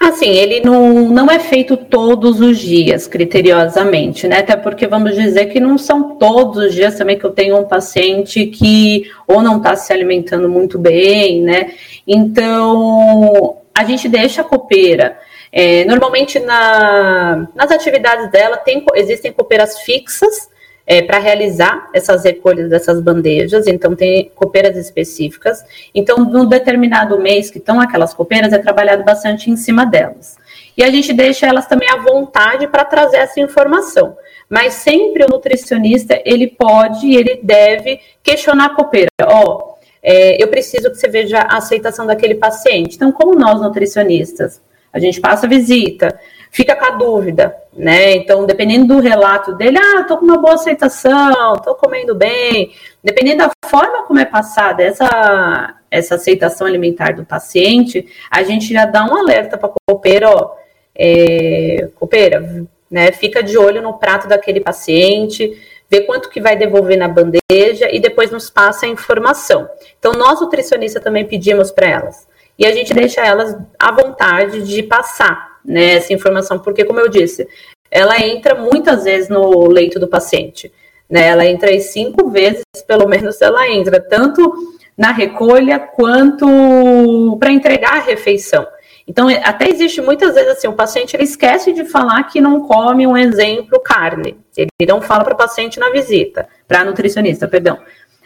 Assim, 0.00 0.28
ele 0.28 0.60
não, 0.60 1.08
não 1.10 1.30
é 1.30 1.38
feito 1.38 1.76
todos 1.76 2.40
os 2.40 2.58
dias, 2.58 3.06
criteriosamente, 3.06 4.26
né? 4.26 4.38
Até 4.38 4.56
porque 4.56 4.86
vamos 4.86 5.14
dizer 5.14 5.46
que 5.46 5.60
não 5.60 5.76
são 5.76 6.16
todos 6.16 6.64
os 6.64 6.74
dias 6.74 6.96
também 6.96 7.18
que 7.18 7.24
eu 7.24 7.30
tenho 7.30 7.58
um 7.58 7.64
paciente 7.64 8.46
que 8.46 9.10
ou 9.26 9.42
não 9.42 9.58
está 9.58 9.76
se 9.76 9.92
alimentando 9.92 10.48
muito 10.48 10.78
bem, 10.78 11.42
né? 11.42 11.72
Então, 12.06 13.58
a 13.74 13.84
gente 13.84 14.08
deixa 14.08 14.40
a 14.40 14.44
copeira. 14.44 15.18
É, 15.52 15.84
normalmente 15.84 16.38
na, 16.38 17.48
nas 17.54 17.70
atividades 17.70 18.30
dela 18.30 18.56
tem, 18.56 18.84
existem 18.94 19.32
copeiras 19.32 19.80
fixas, 19.80 20.48
é, 20.90 21.02
para 21.02 21.18
realizar 21.18 21.90
essas 21.92 22.24
recolhas 22.24 22.70
dessas 22.70 22.98
bandejas, 23.02 23.66
então 23.66 23.94
tem 23.94 24.32
copeiras 24.34 24.74
específicas. 24.74 25.62
Então, 25.94 26.16
no 26.24 26.46
determinado 26.46 27.18
mês 27.18 27.50
que 27.50 27.58
estão 27.58 27.78
aquelas 27.78 28.14
copeiras, 28.14 28.54
é 28.54 28.58
trabalhado 28.58 29.04
bastante 29.04 29.50
em 29.50 29.56
cima 29.56 29.84
delas. 29.84 30.38
e 30.74 30.82
a 30.82 30.90
gente 30.90 31.12
deixa 31.12 31.44
elas 31.46 31.66
também 31.66 31.90
à 31.90 31.96
vontade 31.96 32.66
para 32.68 32.84
trazer 32.86 33.18
essa 33.18 33.38
informação. 33.38 34.16
Mas 34.48 34.74
sempre 34.74 35.24
o 35.24 35.28
nutricionista, 35.28 36.22
ele 36.24 36.46
pode 36.46 37.06
e 37.06 37.16
ele 37.16 37.38
deve 37.42 38.00
questionar 38.22 38.66
a 38.66 38.74
copeira. 38.74 39.10
Ó, 39.24 39.44
oh, 39.44 39.74
é, 40.02 40.42
eu 40.42 40.48
preciso 40.48 40.90
que 40.90 40.96
você 40.96 41.08
veja 41.08 41.40
a 41.40 41.58
aceitação 41.58 42.06
daquele 42.06 42.36
paciente. 42.36 42.96
Então, 42.96 43.12
como 43.12 43.34
nós 43.34 43.60
nutricionistas, 43.60 44.62
a 44.92 44.98
gente 44.98 45.20
passa 45.20 45.46
a 45.46 45.48
visita, 45.48 46.18
fica 46.50 46.74
com 46.74 46.84
a 46.84 46.90
dúvida, 46.90 47.54
né? 47.72 48.12
Então, 48.14 48.46
dependendo 48.46 48.86
do 48.86 49.00
relato 49.00 49.54
dele, 49.54 49.78
ah, 49.78 50.04
tô 50.04 50.16
com 50.16 50.24
uma 50.24 50.38
boa 50.38 50.54
aceitação, 50.54 51.56
tô 51.56 51.74
comendo 51.74 52.14
bem, 52.14 52.72
dependendo 53.02 53.38
da 53.38 53.50
forma 53.68 54.04
como 54.04 54.18
é 54.18 54.24
passada 54.24 54.82
essa, 54.82 55.74
essa 55.90 56.14
aceitação 56.14 56.66
alimentar 56.66 57.14
do 57.14 57.24
paciente, 57.24 58.06
a 58.30 58.42
gente 58.42 58.72
já 58.72 58.86
dá 58.86 59.04
um 59.04 59.16
alerta 59.16 59.56
para 59.56 59.70
copeira, 59.86 60.30
ó, 60.30 60.54
é, 60.94 61.88
copeira, 61.94 62.66
né? 62.90 63.12
Fica 63.12 63.42
de 63.42 63.56
olho 63.56 63.82
no 63.82 63.98
prato 63.98 64.26
daquele 64.26 64.60
paciente, 64.60 65.56
vê 65.90 66.02
quanto 66.02 66.28
que 66.28 66.40
vai 66.40 66.56
devolver 66.56 66.98
na 66.98 67.08
bandeja 67.08 67.88
e 67.90 68.00
depois 68.00 68.30
nos 68.30 68.50
passa 68.50 68.86
a 68.86 68.88
informação. 68.88 69.68
Então, 69.98 70.12
nós 70.12 70.40
nutricionistas 70.40 71.02
também 71.02 71.24
pedimos 71.24 71.70
para 71.70 71.88
elas. 71.88 72.27
E 72.58 72.66
a 72.66 72.72
gente 72.72 72.92
deixa 72.92 73.20
elas 73.20 73.56
à 73.78 73.92
vontade 73.92 74.62
de 74.62 74.82
passar 74.82 75.58
né, 75.64 75.94
essa 75.94 76.12
informação, 76.12 76.58
porque, 76.58 76.84
como 76.84 76.98
eu 76.98 77.08
disse, 77.08 77.46
ela 77.90 78.18
entra 78.20 78.54
muitas 78.54 79.04
vezes 79.04 79.28
no 79.28 79.68
leito 79.68 80.00
do 80.00 80.08
paciente. 80.08 80.72
Né, 81.08 81.28
ela 81.28 81.46
entra 81.46 81.70
aí 81.70 81.80
cinco 81.80 82.28
vezes, 82.30 82.64
pelo 82.86 83.08
menos, 83.08 83.40
ela 83.40 83.68
entra, 83.68 84.00
tanto 84.00 84.52
na 84.96 85.12
recolha 85.12 85.78
quanto 85.78 87.36
para 87.38 87.52
entregar 87.52 87.94
a 87.94 88.00
refeição. 88.00 88.66
Então, 89.06 89.28
até 89.42 89.70
existe 89.70 90.02
muitas 90.02 90.34
vezes 90.34 90.50
assim, 90.50 90.68
o 90.68 90.74
paciente 90.74 91.16
ele 91.16 91.22
esquece 91.22 91.72
de 91.72 91.84
falar 91.84 92.24
que 92.24 92.42
não 92.42 92.60
come, 92.60 93.06
um 93.06 93.16
exemplo, 93.16 93.80
carne. 93.80 94.36
Ele 94.54 94.68
não 94.86 95.00
fala 95.00 95.24
para 95.24 95.32
o 95.32 95.36
paciente 95.36 95.80
na 95.80 95.88
visita, 95.90 96.46
para 96.66 96.84
nutricionista, 96.84 97.48
perdão. 97.48 97.78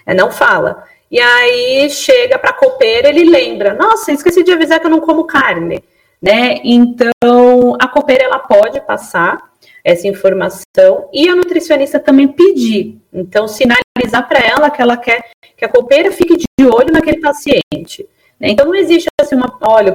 É, 0.05 0.13
não 0.13 0.33
fala. 0.33 0.83
E 1.13 1.21
aí 1.21 1.91
chega 1.91 2.39
para 2.39 2.51
a 2.51 2.55
copeira, 2.55 3.11
ele 3.11 3.29
lembra, 3.29 3.75
nossa, 3.75 4.11
esqueci 4.11 4.43
de 4.43 4.51
avisar 4.51 4.81
que 4.81 4.87
eu 4.87 4.91
não 4.91 5.01
como 5.01 5.25
carne. 5.25 5.85
Né? 6.23 6.59
Então, 6.65 7.77
a 7.79 7.87
copeira 7.87 8.25
ela 8.25 8.39
pode 8.39 8.81
passar 8.81 9.39
essa 9.85 10.09
informação 10.09 11.11
e 11.13 11.29
a 11.29 11.37
nutricionista 11.37 12.01
também 12.01 12.29
pedir. 12.29 12.99
Então, 13.13 13.47
sinalizar 13.47 14.27
para 14.27 14.39
ela 14.39 14.71
que 14.71 14.81
ela 14.81 14.97
quer 14.97 15.27
que 15.55 15.67
a 15.67 15.69
copeira 15.69 16.11
fique 16.11 16.39
de 16.39 16.67
olho 16.67 16.91
naquele 16.91 17.21
paciente. 17.21 18.09
Né? 18.41 18.49
Então, 18.49 18.65
não 18.65 18.75
existe 18.75 19.09
assim 19.21 19.35
uma, 19.35 19.55
olha, 19.61 19.95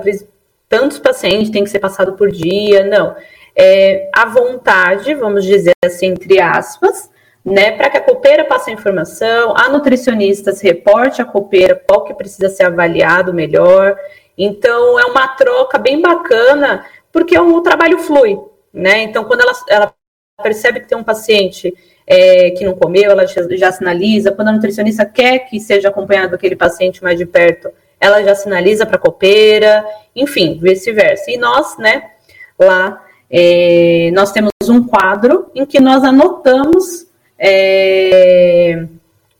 tantos 0.69 0.99
pacientes 0.99 1.49
têm 1.49 1.63
que 1.63 1.69
ser 1.71 1.79
passado 1.79 2.13
por 2.13 2.29
dia, 2.29 2.85
não. 2.85 3.15
É, 3.55 4.07
à 4.13 4.25
vontade, 4.25 5.15
vamos 5.15 5.43
dizer 5.43 5.73
assim, 5.83 6.07
entre 6.07 6.39
aspas, 6.39 7.09
né, 7.47 7.71
para 7.71 7.89
que 7.89 7.95
a 7.95 8.01
copeira 8.01 8.43
passe 8.43 8.69
a 8.69 8.73
informação, 8.73 9.55
a 9.55 9.69
nutricionista 9.69 10.51
se 10.51 10.67
reporte 10.67 11.21
à 11.21 11.25
copeira 11.25 11.81
qual 11.87 12.03
que 12.03 12.13
precisa 12.13 12.49
ser 12.49 12.63
avaliado 12.63 13.33
melhor. 13.33 13.97
Então, 14.37 14.99
é 14.99 15.05
uma 15.05 15.29
troca 15.29 15.77
bem 15.77 16.01
bacana, 16.01 16.85
porque 17.09 17.39
o 17.39 17.61
trabalho 17.61 17.99
flui, 17.99 18.37
né? 18.73 19.03
Então, 19.03 19.23
quando 19.23 19.41
ela, 19.41 19.53
ela 19.69 19.93
percebe 20.43 20.81
que 20.81 20.89
tem 20.89 20.97
um 20.97 21.05
paciente 21.05 21.73
é, 22.05 22.51
que 22.51 22.65
não 22.65 22.75
comeu, 22.75 23.11
ela 23.11 23.25
já, 23.25 23.41
já 23.51 23.71
sinaliza. 23.71 24.33
Quando 24.33 24.49
a 24.49 24.51
nutricionista 24.51 25.05
quer 25.05 25.39
que 25.39 25.57
seja 25.57 25.87
acompanhado 25.87 26.35
aquele 26.35 26.55
paciente 26.55 27.01
mais 27.01 27.17
de 27.17 27.25
perto, 27.25 27.71
ela 27.97 28.21
já 28.23 28.35
sinaliza 28.35 28.85
para 28.85 28.97
a 28.97 28.99
copeira, 28.99 29.85
enfim, 30.13 30.59
vice-versa. 30.61 31.31
E 31.31 31.37
nós, 31.37 31.77
né, 31.77 32.09
lá, 32.59 33.01
é, 33.31 34.11
nós 34.13 34.33
temos 34.33 34.51
um 34.67 34.85
quadro 34.85 35.49
em 35.55 35.65
que 35.65 35.79
nós 35.79 36.03
anotamos 36.03 37.06
é, 37.37 38.85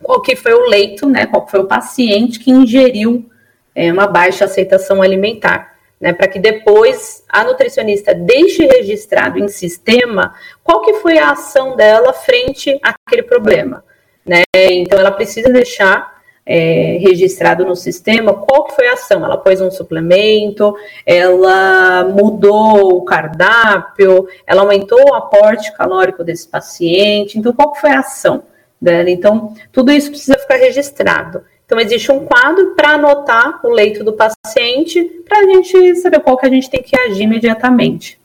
qual 0.02 0.22
que 0.22 0.36
foi 0.36 0.54
o 0.54 0.68
leito, 0.68 1.08
né, 1.08 1.26
qual 1.26 1.48
foi 1.48 1.60
o 1.60 1.68
paciente 1.68 2.40
que 2.40 2.52
ingeriu 2.52 3.30
é, 3.76 3.92
uma 3.92 4.08
baixa 4.08 4.46
aceitação 4.46 5.02
alimentar. 5.02 5.76
Né, 6.00 6.14
para 6.14 6.28
que 6.28 6.38
depois 6.38 7.24
a 7.28 7.44
nutricionista 7.44 8.14
deixe 8.14 8.64
registrado 8.68 9.40
em 9.40 9.48
sistema 9.48 10.36
qual 10.64 10.82
que 10.82 10.94
foi 10.96 11.18
a 11.18 11.32
ação 11.32 11.76
dela 11.76 12.14
frente 12.14 12.80
àquele 12.84 13.24
problema. 13.24 13.84
Né? 14.24 14.44
Então, 14.54 15.00
ela 15.00 15.10
precisa 15.10 15.50
deixar 15.50 16.17
é, 16.48 16.98
registrado 17.02 17.66
no 17.66 17.76
sistema, 17.76 18.34
qual 18.34 18.70
foi 18.72 18.88
a 18.88 18.94
ação? 18.94 19.24
Ela 19.26 19.38
pôs 19.38 19.60
um 19.60 19.70
suplemento, 19.70 20.74
ela 21.06 22.06
mudou 22.06 22.96
o 22.96 23.02
cardápio, 23.04 24.28
ela 24.48 24.62
aumentou 24.62 25.12
o 25.12 25.14
aporte 25.14 25.76
calórico 25.76 26.24
desse 26.24 26.48
paciente, 26.48 27.38
então 27.38 27.52
qual 27.52 27.76
foi 27.76 27.92
a 27.92 28.00
ação 28.00 28.44
dela? 28.82 29.10
Então, 29.10 29.54
tudo 29.74 29.92
isso 29.92 30.10
precisa 30.10 30.40
ficar 30.40 30.56
registrado. 30.56 31.44
Então, 31.66 31.78
existe 31.82 32.10
um 32.14 32.24
quadro 32.26 32.76
para 32.76 32.92
anotar 32.92 33.60
o 33.66 33.70
leito 33.70 34.02
do 34.02 34.14
paciente, 34.14 35.04
para 35.28 35.40
a 35.40 35.44
gente 35.44 35.98
saber 35.98 36.22
qual 36.22 36.38
que 36.38 36.46
a 36.46 36.50
gente 36.50 36.70
tem 36.70 36.82
que 36.82 36.98
agir 36.98 37.24
imediatamente. 37.24 38.18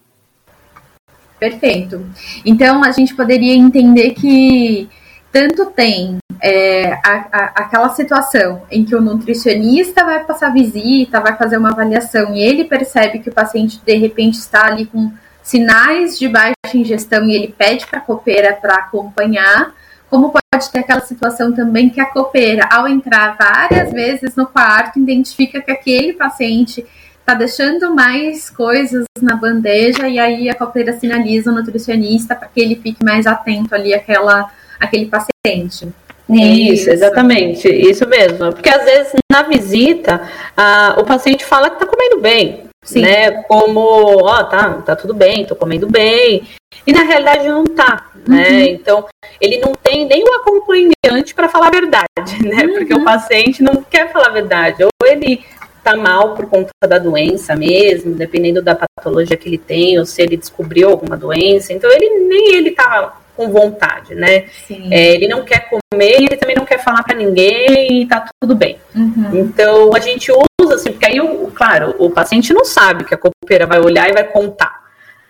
Perfeito. 1.41 2.07
Então, 2.47 2.85
a 2.85 2.93
gente 2.93 3.17
poderia 3.17 3.53
entender 3.53 4.11
que 4.11 4.89
tanto 5.33 5.67
tem 5.67 6.19
é, 6.43 6.93
a, 6.93 7.27
a, 7.33 7.45
aquela 7.63 7.89
situação 7.89 8.63
em 8.71 8.85
que 8.85 8.95
o 8.95 9.01
nutricionista 9.01 10.05
vai 10.05 10.23
passar 10.25 10.53
visita, 10.53 11.21
vai 11.21 11.37
fazer 11.37 11.57
uma 11.57 11.71
avaliação 11.71 12.35
e 12.35 12.43
ele 12.43 12.65
percebe 12.65 13.19
que 13.19 13.31
o 13.31 13.33
paciente 13.33 13.81
de 13.85 13.97
repente 13.97 14.35
está 14.35 14.67
ali 14.67 14.85
com 14.85 15.11
sinais 15.43 16.19
de 16.19 16.29
baixa 16.29 16.55
ingestão 16.75 17.25
e 17.25 17.35
ele 17.35 17.49
pede 17.57 17.87
para 17.87 17.99
a 17.99 18.03
copeira 18.03 18.53
para 18.53 18.75
acompanhar, 18.75 19.75
como 20.11 20.31
pode 20.31 20.71
ter 20.71 20.81
aquela 20.81 21.01
situação 21.01 21.53
também 21.53 21.89
que 21.89 22.01
a 22.01 22.07
copeira, 22.07 22.69
ao 22.71 22.87
entrar 22.87 23.35
várias 23.37 23.91
vezes 23.91 24.37
no 24.37 24.47
quarto, 24.47 24.99
identifica 24.99 25.63
que 25.63 25.71
aquele 25.71 26.13
paciente 26.13 26.85
está 27.19 27.35
deixando 27.35 27.95
mais 27.95 28.51
coisas 28.51 29.05
na 29.21 29.37
bandeja 29.37 30.09
e 30.09 30.19
aí 30.19 30.51
a 30.51 30.55
copeira 30.55 30.93
sinaliza 30.99 31.51
o 31.51 31.55
nutricionista 31.55 32.35
para 32.35 32.49
que 32.49 32.61
ele 32.61 32.77
fique 32.77 33.03
mais 33.03 33.27
atento 33.27 33.75
ali 33.75 33.95
àquela 33.95 34.51
aquele 34.83 35.07
paciente. 35.07 35.89
Isso, 36.29 36.91
exatamente, 36.91 37.69
isso 37.69 38.07
mesmo. 38.09 38.53
Porque 38.53 38.69
às 38.69 38.85
vezes 38.85 39.13
na 39.31 39.43
visita 39.43 40.23
a, 40.57 40.97
o 40.99 41.05
paciente 41.05 41.45
fala 41.45 41.69
que 41.69 41.77
está 41.77 41.87
comendo 41.87 42.21
bem, 42.21 42.65
Sim. 42.83 43.03
né? 43.03 43.43
Como, 43.43 43.81
ó, 44.25 44.45
tá, 44.45 44.75
tá 44.85 44.97
tudo 44.97 45.15
bem, 45.15 45.45
tô 45.45 45.55
comendo 45.55 45.87
bem. 45.87 46.43
E 46.87 46.93
na 46.93 47.03
realidade 47.03 47.47
não 47.49 47.65
tá, 47.65 48.11
né? 48.27 48.51
Uhum. 48.51 48.61
Então, 48.61 49.07
ele 49.41 49.59
não 49.59 49.73
tem 49.75 50.07
nem 50.07 50.25
o 50.25 50.35
acompanhante 50.35 51.35
para 51.35 51.49
falar 51.49 51.69
a 51.69 51.71
verdade, 51.71 52.43
né? 52.43 52.65
Uhum. 52.65 52.75
Porque 52.75 52.95
o 52.95 53.05
paciente 53.05 53.63
não 53.63 53.83
quer 53.83 54.13
falar 54.13 54.29
a 54.29 54.33
verdade. 54.33 54.83
Ou 54.85 54.91
ele 55.07 55.45
tá 55.85 55.97
mal 55.97 56.35
por 56.35 56.47
conta 56.47 56.71
da 56.89 56.99
doença 56.99 57.55
mesmo, 57.57 58.15
dependendo 58.15 58.63
da 58.63 58.75
patologia 58.77 59.37
que 59.37 59.49
ele 59.49 59.59
tem, 59.59 59.99
ou 59.99 60.07
se 60.07 60.23
ele 60.23 60.37
descobriu 60.37 60.89
alguma 60.89 61.17
doença. 61.17 61.73
Então, 61.73 61.91
ele 61.91 62.09
nem 62.27 62.55
ele 62.55 62.71
tá 62.71 63.17
com 63.37 63.51
vontade, 63.51 64.15
né? 64.15 64.47
É, 64.91 65.15
ele 65.15 65.29
não 65.29 65.45
quer 65.45 65.69
comer 65.69 66.21
e 66.21 66.27
ele 66.27 66.37
também 66.37 66.57
não 66.57 66.65
quer 66.65 66.79
falar 66.79 67.03
para 67.03 67.15
ninguém 67.15 68.03
e 68.03 68.07
tá 68.07 68.29
tudo 68.41 68.55
bem. 68.55 68.79
Uhum. 68.95 69.31
Então 69.33 69.95
a 69.95 70.01
gente 70.01 70.31
usa 70.61 70.75
assim, 70.75 70.93
porque 70.93 71.07
aí, 71.07 71.21
o, 71.21 71.51
claro, 71.55 71.95
o 71.99 72.11
paciente 72.11 72.53
não 72.53 72.65
sabe 72.65 73.05
que 73.05 73.15
a 73.15 73.19
copeira 73.19 73.67
vai 73.67 73.81
olhar 73.81 74.09
e 74.09 74.13
vai 74.13 74.25
contar, 74.25 74.83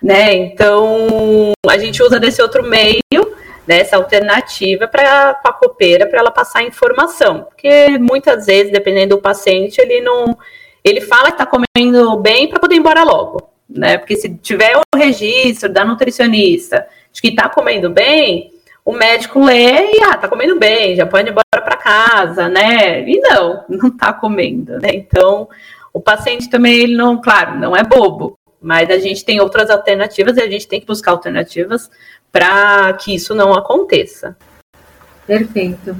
né? 0.02 0.34
Então 0.34 1.52
a 1.68 1.78
gente 1.78 2.02
usa 2.02 2.18
desse 2.18 2.42
outro 2.42 2.62
meio, 2.62 3.02
dessa 3.66 3.96
né, 3.96 4.02
alternativa 4.02 4.88
para 4.88 5.40
a 5.44 5.52
copeira 5.52 6.06
para 6.06 6.18
ela 6.18 6.30
passar 6.30 6.64
informação, 6.64 7.44
porque 7.44 7.96
muitas 7.98 8.46
vezes, 8.46 8.72
dependendo 8.72 9.16
do 9.16 9.22
paciente, 9.22 9.80
ele 9.80 10.00
não, 10.00 10.36
ele 10.82 11.00
fala 11.00 11.30
que 11.30 11.42
está 11.42 11.46
comendo 11.46 12.16
bem 12.16 12.48
para 12.48 12.58
poder 12.58 12.74
ir 12.74 12.78
embora 12.78 13.04
logo, 13.04 13.48
né? 13.68 13.98
Porque 13.98 14.16
se 14.16 14.34
tiver 14.36 14.76
o 14.76 14.96
registro 14.96 15.68
da 15.68 15.84
nutricionista 15.84 16.86
de 17.12 17.20
que 17.20 17.28
está 17.28 17.48
comendo 17.48 17.90
bem, 17.90 18.50
o 18.84 18.92
médico 18.92 19.44
lê 19.44 19.92
e, 19.92 20.02
ah, 20.02 20.16
tá 20.16 20.28
comendo 20.28 20.58
bem, 20.58 20.96
já 20.96 21.06
pode 21.06 21.28
ir 21.28 21.30
embora 21.30 21.44
para 21.52 21.76
casa, 21.76 22.48
né? 22.48 23.08
E 23.08 23.20
não, 23.20 23.64
não 23.68 23.90
tá 23.96 24.12
comendo, 24.12 24.78
né? 24.80 24.90
Então, 24.92 25.48
o 25.92 26.00
paciente 26.00 26.48
também, 26.48 26.74
ele 26.74 26.96
não, 26.96 27.20
claro, 27.20 27.58
não 27.58 27.76
é 27.76 27.84
bobo, 27.84 28.36
mas 28.60 28.90
a 28.90 28.98
gente 28.98 29.24
tem 29.24 29.40
outras 29.40 29.70
alternativas 29.70 30.36
e 30.36 30.40
a 30.40 30.50
gente 30.50 30.66
tem 30.66 30.80
que 30.80 30.86
buscar 30.86 31.12
alternativas 31.12 31.90
para 32.30 32.92
que 32.94 33.14
isso 33.14 33.34
não 33.34 33.52
aconteça. 33.52 34.36
Perfeito. 35.26 35.96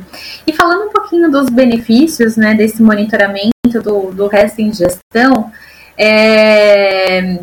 E 0.47 0.53
falando 0.53 0.87
um 0.87 0.93
pouquinho 0.93 1.31
dos 1.31 1.49
benefícios, 1.49 2.37
né, 2.37 2.55
desse 2.55 2.83
monitoramento 2.83 3.53
do, 3.83 4.11
do 4.11 4.27
resto 4.27 4.61
em 4.61 4.73
gestão, 4.73 5.53
é, 5.97 7.39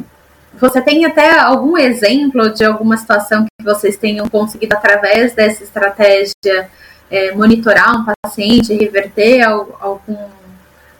você 0.60 0.82
tem 0.82 1.06
até 1.06 1.40
algum 1.40 1.78
exemplo 1.78 2.54
de 2.54 2.66
alguma 2.66 2.98
situação 2.98 3.46
que 3.46 3.64
vocês 3.64 3.98
tenham 3.98 4.28
conseguido, 4.28 4.76
através 4.76 5.34
dessa 5.34 5.64
estratégia, 5.64 6.70
é, 7.10 7.32
monitorar 7.32 7.96
um 7.96 8.06
paciente, 8.22 8.74
reverter 8.74 9.42
algum, 9.42 10.18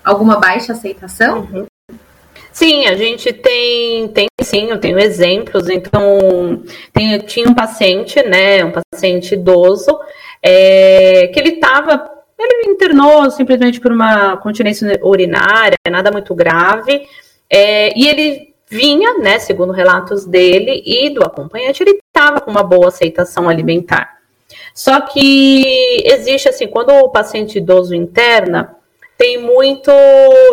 alguma 0.04 0.40
baixa 0.40 0.74
aceitação? 0.74 1.48
Uhum. 1.52 1.66
Sim, 2.52 2.88
a 2.88 2.96
gente 2.96 3.32
tem, 3.32 4.08
tem 4.10 4.28
sim, 4.42 4.70
eu 4.70 4.80
tenho 4.80 5.00
exemplos. 5.00 5.70
Então, 5.70 6.64
tem, 6.92 7.18
tinha 7.20 7.48
um 7.48 7.54
paciente, 7.54 8.22
né, 8.24 8.66
um 8.66 8.72
paciente 8.72 9.34
idoso, 9.34 9.98
é, 10.42 11.28
que 11.28 11.40
ele 11.40 11.52
estava, 11.52 12.10
ele 12.38 12.72
internou 12.72 13.30
simplesmente 13.30 13.80
por 13.80 13.92
uma 13.92 14.38
continência 14.38 15.00
urinária, 15.04 15.78
nada 15.90 16.12
muito 16.12 16.34
grave, 16.34 17.08
é, 17.50 17.98
e 17.98 18.08
ele 18.08 18.49
vinha, 18.70 19.18
né, 19.18 19.40
segundo 19.40 19.74
relatos 19.74 20.26
dele 20.26 20.82
e 20.86 21.10
do 21.10 21.24
acompanhante, 21.24 21.82
ele 21.82 22.00
estava 22.06 22.40
com 22.40 22.52
uma 22.52 22.64
boa 22.64 22.90
aceitação 22.90 23.50
alimentar. 23.50 24.20
Só 24.74 25.02
que 25.02 26.04
existe 26.06 26.48
assim, 26.48 26.68
quando 26.68 26.92
o 26.92 27.10
paciente 27.10 27.58
idoso 27.58 27.96
interna, 27.96 28.76
tem 29.18 29.38
muito, 29.38 29.92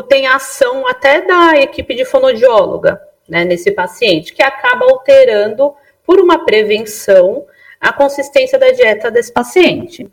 tem 0.08 0.26
ação 0.26 0.86
até 0.88 1.20
da 1.20 1.56
equipe 1.56 1.94
de 1.94 2.04
fonodióloga, 2.04 3.00
né, 3.28 3.44
nesse 3.44 3.70
paciente, 3.70 4.32
que 4.32 4.42
acaba 4.42 4.86
alterando 4.86 5.74
por 6.04 6.18
uma 6.18 6.44
prevenção 6.44 7.44
a 7.80 7.92
consistência 7.92 8.58
da 8.58 8.70
dieta 8.70 9.10
desse 9.10 9.32
paciente. 9.32 10.10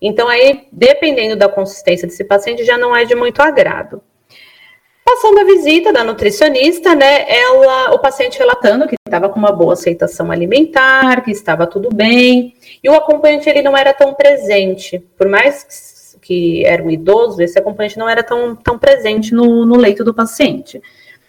Então 0.00 0.26
aí, 0.26 0.66
dependendo 0.72 1.36
da 1.36 1.48
consistência 1.48 2.08
desse 2.08 2.24
paciente, 2.24 2.64
já 2.64 2.76
não 2.76 2.96
é 2.96 3.04
de 3.04 3.14
muito 3.14 3.40
agrado. 3.40 4.02
Passando 5.12 5.40
a 5.40 5.44
visita 5.44 5.92
da 5.92 6.02
nutricionista, 6.02 6.94
né, 6.94 7.26
ela, 7.28 7.92
o 7.92 7.98
paciente 7.98 8.38
relatando 8.38 8.88
que 8.88 8.96
estava 9.06 9.28
com 9.28 9.38
uma 9.38 9.52
boa 9.52 9.74
aceitação 9.74 10.32
alimentar, 10.32 11.22
que 11.22 11.30
estava 11.30 11.66
tudo 11.66 11.90
bem, 11.94 12.54
e 12.82 12.88
o 12.88 12.94
acompanhante 12.94 13.46
ele 13.46 13.60
não 13.60 13.76
era 13.76 13.92
tão 13.92 14.14
presente, 14.14 14.98
por 15.18 15.28
mais 15.28 16.16
que 16.22 16.64
era 16.64 16.82
um 16.82 16.90
idoso, 16.90 17.42
esse 17.42 17.58
acompanhante 17.58 17.98
não 17.98 18.08
era 18.08 18.22
tão, 18.22 18.56
tão 18.56 18.78
presente 18.78 19.34
no, 19.34 19.66
no 19.66 19.76
leito 19.76 20.02
do 20.02 20.14
paciente. 20.14 20.80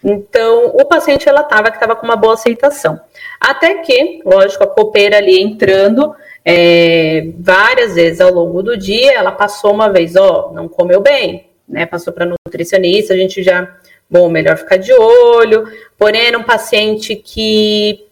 Então, 0.02 0.68
o 0.68 0.86
paciente 0.86 1.26
relatava 1.26 1.70
que 1.70 1.76
estava 1.76 1.94
com 1.94 2.06
uma 2.06 2.16
boa 2.16 2.34
aceitação. 2.34 2.98
Até 3.38 3.74
que, 3.82 4.22
lógico, 4.24 4.64
a 4.64 4.66
copeira 4.66 5.18
ali 5.18 5.42
entrando 5.42 6.14
é, 6.42 7.28
várias 7.38 7.94
vezes 7.94 8.22
ao 8.22 8.32
longo 8.32 8.62
do 8.62 8.78
dia, 8.78 9.12
ela 9.12 9.32
passou 9.32 9.74
uma 9.74 9.90
vez, 9.90 10.16
ó, 10.16 10.52
não 10.54 10.68
comeu 10.68 11.02
bem, 11.02 11.50
né? 11.68 11.86
Passou 11.86 12.12
para 12.12 12.26
nutricionista, 12.26 13.14
a 13.14 13.16
gente 13.16 13.42
já, 13.42 13.76
bom, 14.08 14.28
melhor 14.28 14.56
ficar 14.56 14.76
de 14.76 14.92
olho. 14.92 15.66
Porém, 15.98 16.26
era 16.26 16.38
um 16.38 16.42
paciente 16.42 17.16
que 17.16 18.06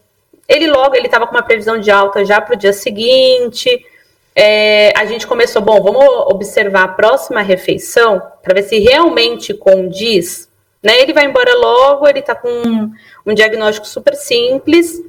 ele 0.48 0.66
logo 0.66 0.94
ele 0.94 1.06
estava 1.06 1.26
com 1.26 1.34
uma 1.34 1.42
previsão 1.42 1.78
de 1.78 1.90
alta 1.90 2.24
já 2.24 2.40
para 2.40 2.54
o 2.54 2.58
dia 2.58 2.72
seguinte. 2.72 3.86
É, 4.34 4.92
a 4.96 5.04
gente 5.04 5.26
começou, 5.26 5.60
bom, 5.62 5.80
vamos 5.82 6.04
observar 6.32 6.84
a 6.84 6.88
próxima 6.88 7.42
refeição 7.42 8.20
para 8.42 8.54
ver 8.54 8.62
se 8.62 8.78
realmente 8.78 9.54
condiz. 9.54 10.50
Né? 10.82 11.00
Ele 11.00 11.12
vai 11.12 11.26
embora 11.26 11.54
logo, 11.54 12.08
ele 12.08 12.18
está 12.18 12.34
com 12.34 12.48
um, 12.48 12.90
um, 13.26 13.34
diagnóstico 13.34 13.86
super 13.86 14.14
simples. 14.14 15.00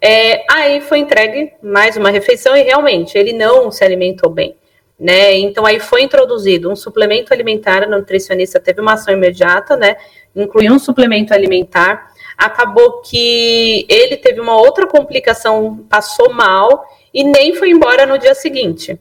É, 0.00 0.44
aí 0.50 0.80
foi 0.80 0.98
entregue 0.98 1.52
mais 1.62 1.96
uma 1.96 2.10
refeição 2.10 2.56
e 2.56 2.62
realmente 2.62 3.16
ele 3.16 3.34
não 3.34 3.70
se 3.70 3.84
alimentou 3.84 4.30
bem 4.30 4.56
né? 5.00 5.38
Então 5.38 5.64
aí 5.64 5.80
foi 5.80 6.02
introduzido 6.02 6.70
um 6.70 6.76
suplemento 6.76 7.32
alimentar, 7.32 7.82
a 7.82 7.88
nutricionista 7.88 8.60
teve 8.60 8.82
uma 8.82 8.92
ação 8.92 9.14
imediata, 9.14 9.74
né? 9.76 9.96
Incluiu 10.36 10.74
um 10.74 10.78
suplemento 10.78 11.32
alimentar. 11.32 12.10
Acabou 12.36 13.00
que 13.00 13.86
ele 13.88 14.16
teve 14.18 14.40
uma 14.40 14.56
outra 14.56 14.86
complicação, 14.86 15.84
passou 15.88 16.32
mal 16.32 16.84
e 17.12 17.24
nem 17.24 17.54
foi 17.54 17.70
embora 17.70 18.04
no 18.04 18.18
dia 18.18 18.34
seguinte. 18.34 19.00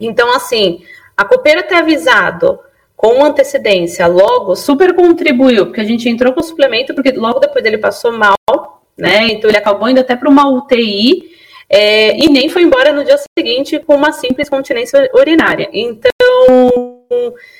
Então, 0.00 0.32
assim, 0.34 0.82
a 1.16 1.24
copeira 1.24 1.62
ter 1.62 1.76
avisado 1.76 2.58
com 2.96 3.24
antecedência, 3.24 4.06
logo, 4.08 4.56
super 4.56 4.94
contribuiu, 4.94 5.66
porque 5.66 5.80
a 5.80 5.84
gente 5.84 6.08
entrou 6.08 6.32
com 6.32 6.40
o 6.40 6.44
suplemento, 6.44 6.94
porque 6.94 7.12
logo 7.12 7.38
depois 7.38 7.64
ele 7.64 7.78
passou 7.78 8.12
mal, 8.12 8.82
né? 8.96 9.28
Então 9.28 9.48
ele 9.48 9.56
acabou 9.56 9.88
indo 9.88 10.00
até 10.00 10.16
para 10.16 10.28
uma 10.28 10.48
UTI 10.48 11.37
é, 11.70 12.16
e 12.16 12.28
nem 12.28 12.48
foi 12.48 12.62
embora 12.62 12.92
no 12.92 13.04
dia 13.04 13.16
seguinte 13.38 13.78
com 13.78 13.94
uma 13.94 14.12
simples 14.12 14.48
continência 14.48 15.10
urinária. 15.14 15.68
Então, 15.72 16.08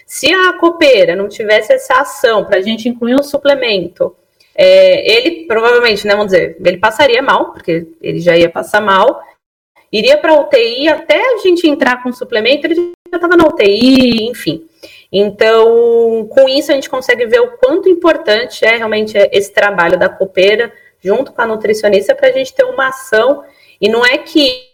se 0.07 0.33
a 0.33 0.55
copeira 0.55 1.15
não 1.15 1.29
tivesse 1.29 1.73
essa 1.73 2.01
ação 2.01 2.45
para 2.45 2.59
a 2.59 2.63
gente 2.63 2.89
incluir 2.89 3.15
um 3.15 3.23
suplemento, 3.23 4.17
é, 4.55 5.13
ele 5.13 5.47
provavelmente, 5.47 6.07
né, 6.07 6.15
vamos 6.15 6.33
dizer, 6.33 6.57
ele 6.65 6.79
passaria 6.79 7.23
mal, 7.23 7.53
porque 7.53 7.87
ele 8.01 8.19
já 8.19 8.37
ia 8.37 8.49
passar 8.49 8.81
mal, 8.81 9.21
iria 9.93 10.17
para 10.17 10.33
a 10.33 10.41
UTI, 10.41 10.89
até 10.89 11.35
a 11.35 11.39
gente 11.39 11.69
entrar 11.69 12.03
com 12.03 12.09
o 12.09 12.15
suplemento, 12.15 12.67
ele 12.67 12.75
já 12.75 13.17
estava 13.17 13.37
na 13.37 13.47
UTI, 13.47 14.29
enfim. 14.29 14.67
Então, 15.13 16.27
com 16.31 16.49
isso, 16.49 16.71
a 16.71 16.75
gente 16.75 16.91
consegue 16.91 17.27
ver 17.27 17.41
o 17.41 17.57
quanto 17.59 17.89
importante 17.89 18.65
é 18.65 18.77
realmente 18.77 19.17
esse 19.33 19.53
trabalho 19.53 19.99
da 19.99 20.09
copeira 20.09 20.73
junto 21.01 21.33
com 21.33 21.41
a 21.41 21.47
nutricionista 21.47 22.15
para 22.15 22.29
a 22.29 22.33
gente 22.33 22.53
ter 22.55 22.65
uma 22.65 22.89
ação 22.89 23.45
e 23.81 23.89
não 23.89 24.05
é 24.05 24.19
que 24.19 24.69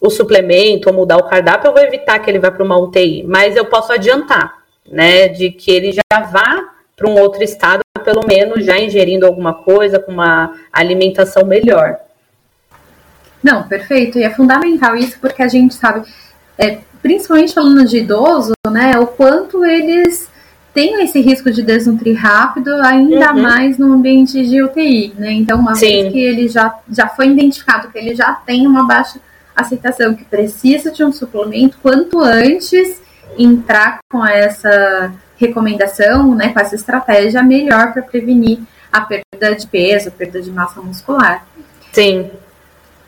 o 0.00 0.08
suplemento 0.08 0.88
ou 0.88 0.94
mudar 0.94 1.18
o 1.18 1.28
cardápio 1.28 1.68
eu 1.68 1.72
vou 1.72 1.82
evitar 1.82 2.18
que 2.18 2.30
ele 2.30 2.38
vá 2.38 2.50
para 2.50 2.64
uma 2.64 2.78
UTI, 2.78 3.24
mas 3.26 3.56
eu 3.56 3.66
posso 3.66 3.92
adiantar, 3.92 4.62
né, 4.90 5.28
de 5.28 5.50
que 5.50 5.70
ele 5.70 5.92
já 5.92 6.20
vá 6.20 6.70
para 6.96 7.08
um 7.08 7.18
outro 7.18 7.42
estado, 7.42 7.80
pelo 8.04 8.26
menos 8.26 8.64
já 8.64 8.78
ingerindo 8.78 9.26
alguma 9.26 9.54
coisa 9.54 9.98
com 9.98 10.12
uma 10.12 10.54
alimentação 10.72 11.44
melhor. 11.44 11.98
Não, 13.42 13.66
perfeito. 13.66 14.18
E 14.18 14.22
é 14.22 14.30
fundamental 14.30 14.94
isso 14.96 15.18
porque 15.18 15.42
a 15.42 15.48
gente 15.48 15.74
sabe, 15.74 16.06
é, 16.58 16.78
principalmente 17.00 17.54
falando 17.54 17.84
de 17.86 17.98
idoso, 17.98 18.52
né, 18.70 18.98
o 18.98 19.06
quanto 19.06 19.64
eles 19.64 20.29
tem 20.72 21.02
esse 21.02 21.20
risco 21.20 21.50
de 21.50 21.62
desnutrir 21.62 22.16
rápido, 22.16 22.72
ainda 22.82 23.32
uhum. 23.32 23.42
mais 23.42 23.78
no 23.78 23.92
ambiente 23.92 24.46
de 24.46 24.62
UTI, 24.62 25.14
né? 25.18 25.32
Então, 25.32 25.58
uma 25.58 25.74
Sim. 25.74 25.86
vez 25.86 26.12
que 26.12 26.18
ele 26.18 26.48
já, 26.48 26.74
já 26.90 27.08
foi 27.08 27.28
identificado 27.28 27.90
que 27.90 27.98
ele 27.98 28.14
já 28.14 28.32
tem 28.32 28.66
uma 28.66 28.86
baixa 28.86 29.18
aceitação, 29.54 30.14
que 30.14 30.24
precisa 30.24 30.90
de 30.90 31.04
um 31.04 31.12
suplemento, 31.12 31.78
quanto 31.82 32.20
antes 32.20 33.00
entrar 33.36 33.98
com 34.10 34.24
essa 34.24 35.12
recomendação, 35.36 36.34
né, 36.34 36.52
com 36.52 36.60
essa 36.60 36.74
estratégia, 36.74 37.42
melhor 37.42 37.92
para 37.92 38.02
prevenir 38.02 38.58
a 38.92 39.00
perda 39.00 39.54
de 39.54 39.66
peso, 39.66 40.08
a 40.08 40.12
perda 40.12 40.40
de 40.40 40.50
massa 40.50 40.80
muscular. 40.80 41.46
Sim. 41.92 42.30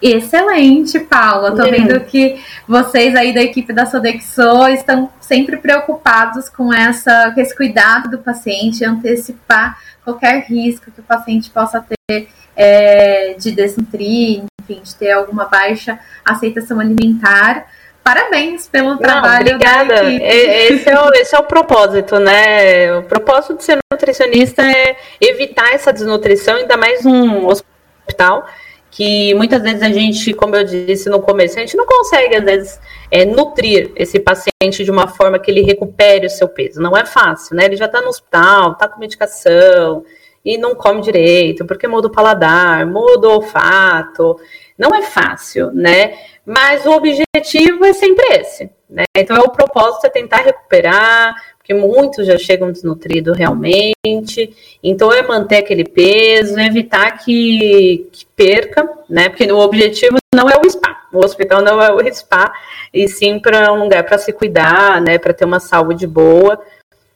Excelente, 0.02 0.98
Paula. 0.98 1.54
Tô 1.54 1.62
vendo 1.62 2.00
que 2.00 2.42
vocês 2.66 3.14
aí 3.14 3.32
da 3.32 3.40
equipe 3.40 3.72
da 3.72 3.86
Sodexo 3.86 4.66
estão 4.68 5.08
sempre 5.20 5.56
preocupados 5.58 6.48
com, 6.48 6.74
essa, 6.74 7.30
com 7.32 7.40
esse 7.40 7.54
cuidado 7.54 8.10
do 8.10 8.18
paciente, 8.18 8.84
antecipar 8.84 9.78
qualquer 10.04 10.44
risco 10.44 10.90
que 10.90 10.98
o 10.98 11.04
paciente 11.04 11.48
possa 11.50 11.80
ter 12.08 12.28
é, 12.56 13.36
de 13.38 13.52
desnutrir, 13.52 14.42
enfim, 14.60 14.80
de 14.82 14.92
ter 14.96 15.12
alguma 15.12 15.44
baixa 15.44 16.00
aceitação 16.24 16.80
alimentar. 16.80 17.66
Parabéns 18.02 18.66
pelo 18.66 18.96
trabalho. 18.96 19.50
Não, 19.50 19.54
obrigada. 19.54 20.12
Esse 20.12 20.90
é, 20.90 21.00
o, 21.00 21.12
esse 21.14 21.36
é 21.36 21.38
o 21.38 21.44
propósito, 21.44 22.18
né? 22.18 22.92
O 22.98 23.04
propósito 23.04 23.58
de 23.58 23.62
ser 23.62 23.78
nutricionista 23.92 24.62
é 24.62 24.96
evitar 25.20 25.72
essa 25.72 25.92
desnutrição, 25.92 26.56
ainda 26.56 26.76
mais 26.76 27.04
num 27.04 27.46
hospital 27.46 28.44
que 28.92 29.32
muitas 29.34 29.62
vezes 29.62 29.82
a 29.82 29.88
gente, 29.88 30.34
como 30.34 30.54
eu 30.54 30.64
disse 30.64 31.08
no 31.08 31.18
começo, 31.18 31.56
a 31.56 31.60
gente 31.60 31.78
não 31.78 31.86
consegue, 31.86 32.36
às 32.36 32.44
vezes, 32.44 32.80
é, 33.10 33.24
nutrir 33.24 33.90
esse 33.96 34.20
paciente 34.20 34.84
de 34.84 34.90
uma 34.90 35.08
forma 35.08 35.38
que 35.38 35.50
ele 35.50 35.62
recupere 35.62 36.26
o 36.26 36.30
seu 36.30 36.46
peso. 36.46 36.78
Não 36.78 36.94
é 36.94 37.06
fácil, 37.06 37.56
né? 37.56 37.64
Ele 37.64 37.76
já 37.76 37.86
está 37.86 38.02
no 38.02 38.08
hospital, 38.08 38.72
está 38.72 38.86
com 38.86 39.00
medicação 39.00 40.04
e 40.44 40.58
não 40.58 40.74
come 40.74 41.00
direito, 41.00 41.64
porque 41.64 41.88
muda 41.88 42.08
o 42.08 42.12
paladar, 42.12 42.84
muda 42.84 43.28
o 43.28 43.36
olfato. 43.36 44.38
Não 44.76 44.94
é 44.94 45.00
fácil, 45.00 45.72
né? 45.72 46.12
Mas 46.44 46.84
o 46.84 46.90
objetivo 46.90 47.86
é 47.86 47.94
sempre 47.94 48.26
esse, 48.36 48.70
né? 48.90 49.04
Então, 49.16 49.38
é 49.38 49.40
o 49.40 49.50
propósito 49.50 50.06
é 50.06 50.10
tentar 50.10 50.42
recuperar, 50.42 51.34
porque 51.72 51.74
muitos 51.74 52.26
já 52.26 52.38
chegam 52.38 52.70
desnutridos 52.70 53.36
realmente. 53.36 54.54
Então, 54.82 55.12
é 55.12 55.22
manter 55.22 55.58
aquele 55.58 55.84
peso, 55.84 56.58
evitar 56.60 57.18
que, 57.18 58.08
que 58.12 58.26
perca, 58.36 58.88
né? 59.08 59.28
Porque 59.28 59.50
o 59.50 59.58
objetivo 59.58 60.18
não 60.34 60.48
é 60.48 60.54
o 60.58 60.68
spa, 60.68 61.06
o 61.12 61.24
hospital 61.24 61.62
não 61.62 61.80
é 61.80 61.92
o 61.92 62.14
spa, 62.14 62.52
e 62.92 63.08
sim 63.08 63.38
para 63.38 63.72
um 63.72 63.84
lugar 63.84 64.04
para 64.04 64.18
se 64.18 64.32
cuidar, 64.32 65.00
né? 65.00 65.18
Para 65.18 65.32
ter 65.32 65.44
uma 65.44 65.60
saúde 65.60 66.06
boa. 66.06 66.60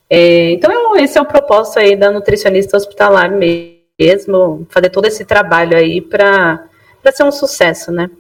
É, 0.09 0.53
então, 0.53 0.97
esse 0.97 1.19
é 1.19 1.21
o 1.21 1.27
propósito 1.27 1.79
aí 1.79 1.97
da 1.97 2.11
nutricionista 2.11 2.77
hospitalar 2.77 3.31
mesmo, 3.31 4.67
fazer 4.71 4.91
todo 4.91 5.07
esse 5.07 5.25
trabalho 5.25 5.77
aí 5.77 6.01
para 6.01 6.65
ser 7.13 7.25
um 7.25 7.33
sucesso, 7.33 7.93
né? 7.93 8.11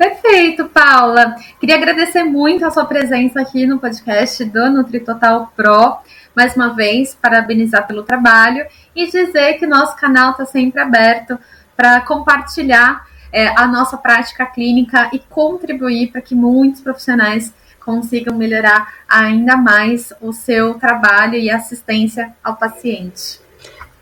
Perfeito, 0.00 0.66
Paula. 0.70 1.36
Queria 1.60 1.76
agradecer 1.76 2.24
muito 2.24 2.64
a 2.64 2.70
sua 2.70 2.86
presença 2.86 3.38
aqui 3.38 3.66
no 3.66 3.78
podcast 3.78 4.42
do 4.46 4.70
NutriTotal 4.70 5.52
Pro. 5.54 5.98
Mais 6.34 6.56
uma 6.56 6.74
vez, 6.74 7.14
parabenizar 7.20 7.86
pelo 7.86 8.02
trabalho 8.02 8.64
e 8.96 9.10
dizer 9.10 9.58
que 9.58 9.66
nosso 9.66 9.94
canal 9.98 10.30
está 10.30 10.46
sempre 10.46 10.80
aberto 10.80 11.38
para 11.76 12.00
compartilhar 12.00 13.06
é, 13.30 13.48
a 13.48 13.66
nossa 13.66 13.98
prática 13.98 14.46
clínica 14.46 15.10
e 15.12 15.18
contribuir 15.18 16.10
para 16.10 16.22
que 16.22 16.34
muitos 16.34 16.80
profissionais 16.80 17.52
consigam 17.84 18.34
melhorar 18.34 18.90
ainda 19.06 19.54
mais 19.54 20.14
o 20.18 20.32
seu 20.32 20.78
trabalho 20.78 21.34
e 21.34 21.50
assistência 21.50 22.32
ao 22.42 22.56
paciente. 22.56 23.38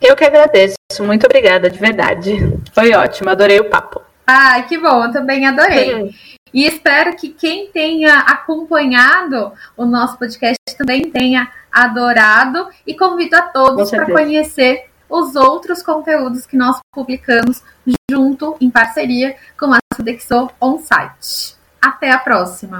Eu 0.00 0.14
que 0.14 0.22
agradeço. 0.22 0.76
Muito 1.00 1.26
obrigada, 1.26 1.68
de 1.68 1.78
verdade. 1.80 2.38
Foi 2.72 2.94
ótimo, 2.94 3.30
adorei 3.30 3.58
o 3.58 3.68
papo. 3.68 4.07
Ai, 4.30 4.66
que 4.66 4.76
bom, 4.76 5.06
eu 5.06 5.10
também 5.10 5.46
adorei. 5.46 6.14
E 6.52 6.66
espero 6.66 7.16
que 7.16 7.30
quem 7.30 7.70
tenha 7.70 8.18
acompanhado 8.20 9.54
o 9.74 9.86
nosso 9.86 10.18
podcast 10.18 10.58
também 10.76 11.10
tenha 11.10 11.50
adorado 11.72 12.68
e 12.86 12.94
convido 12.94 13.36
a 13.36 13.42
todos 13.42 13.90
para 13.90 14.04
conhecer 14.04 14.84
os 15.08 15.34
outros 15.34 15.82
conteúdos 15.82 16.44
que 16.44 16.58
nós 16.58 16.78
publicamos 16.92 17.62
junto, 18.10 18.54
em 18.60 18.70
parceria 18.70 19.34
com 19.58 19.72
a 19.72 19.78
Sodexo 19.96 20.50
On 20.60 20.78
Site. 20.78 21.56
Até 21.80 22.10
a 22.10 22.18
próxima! 22.18 22.76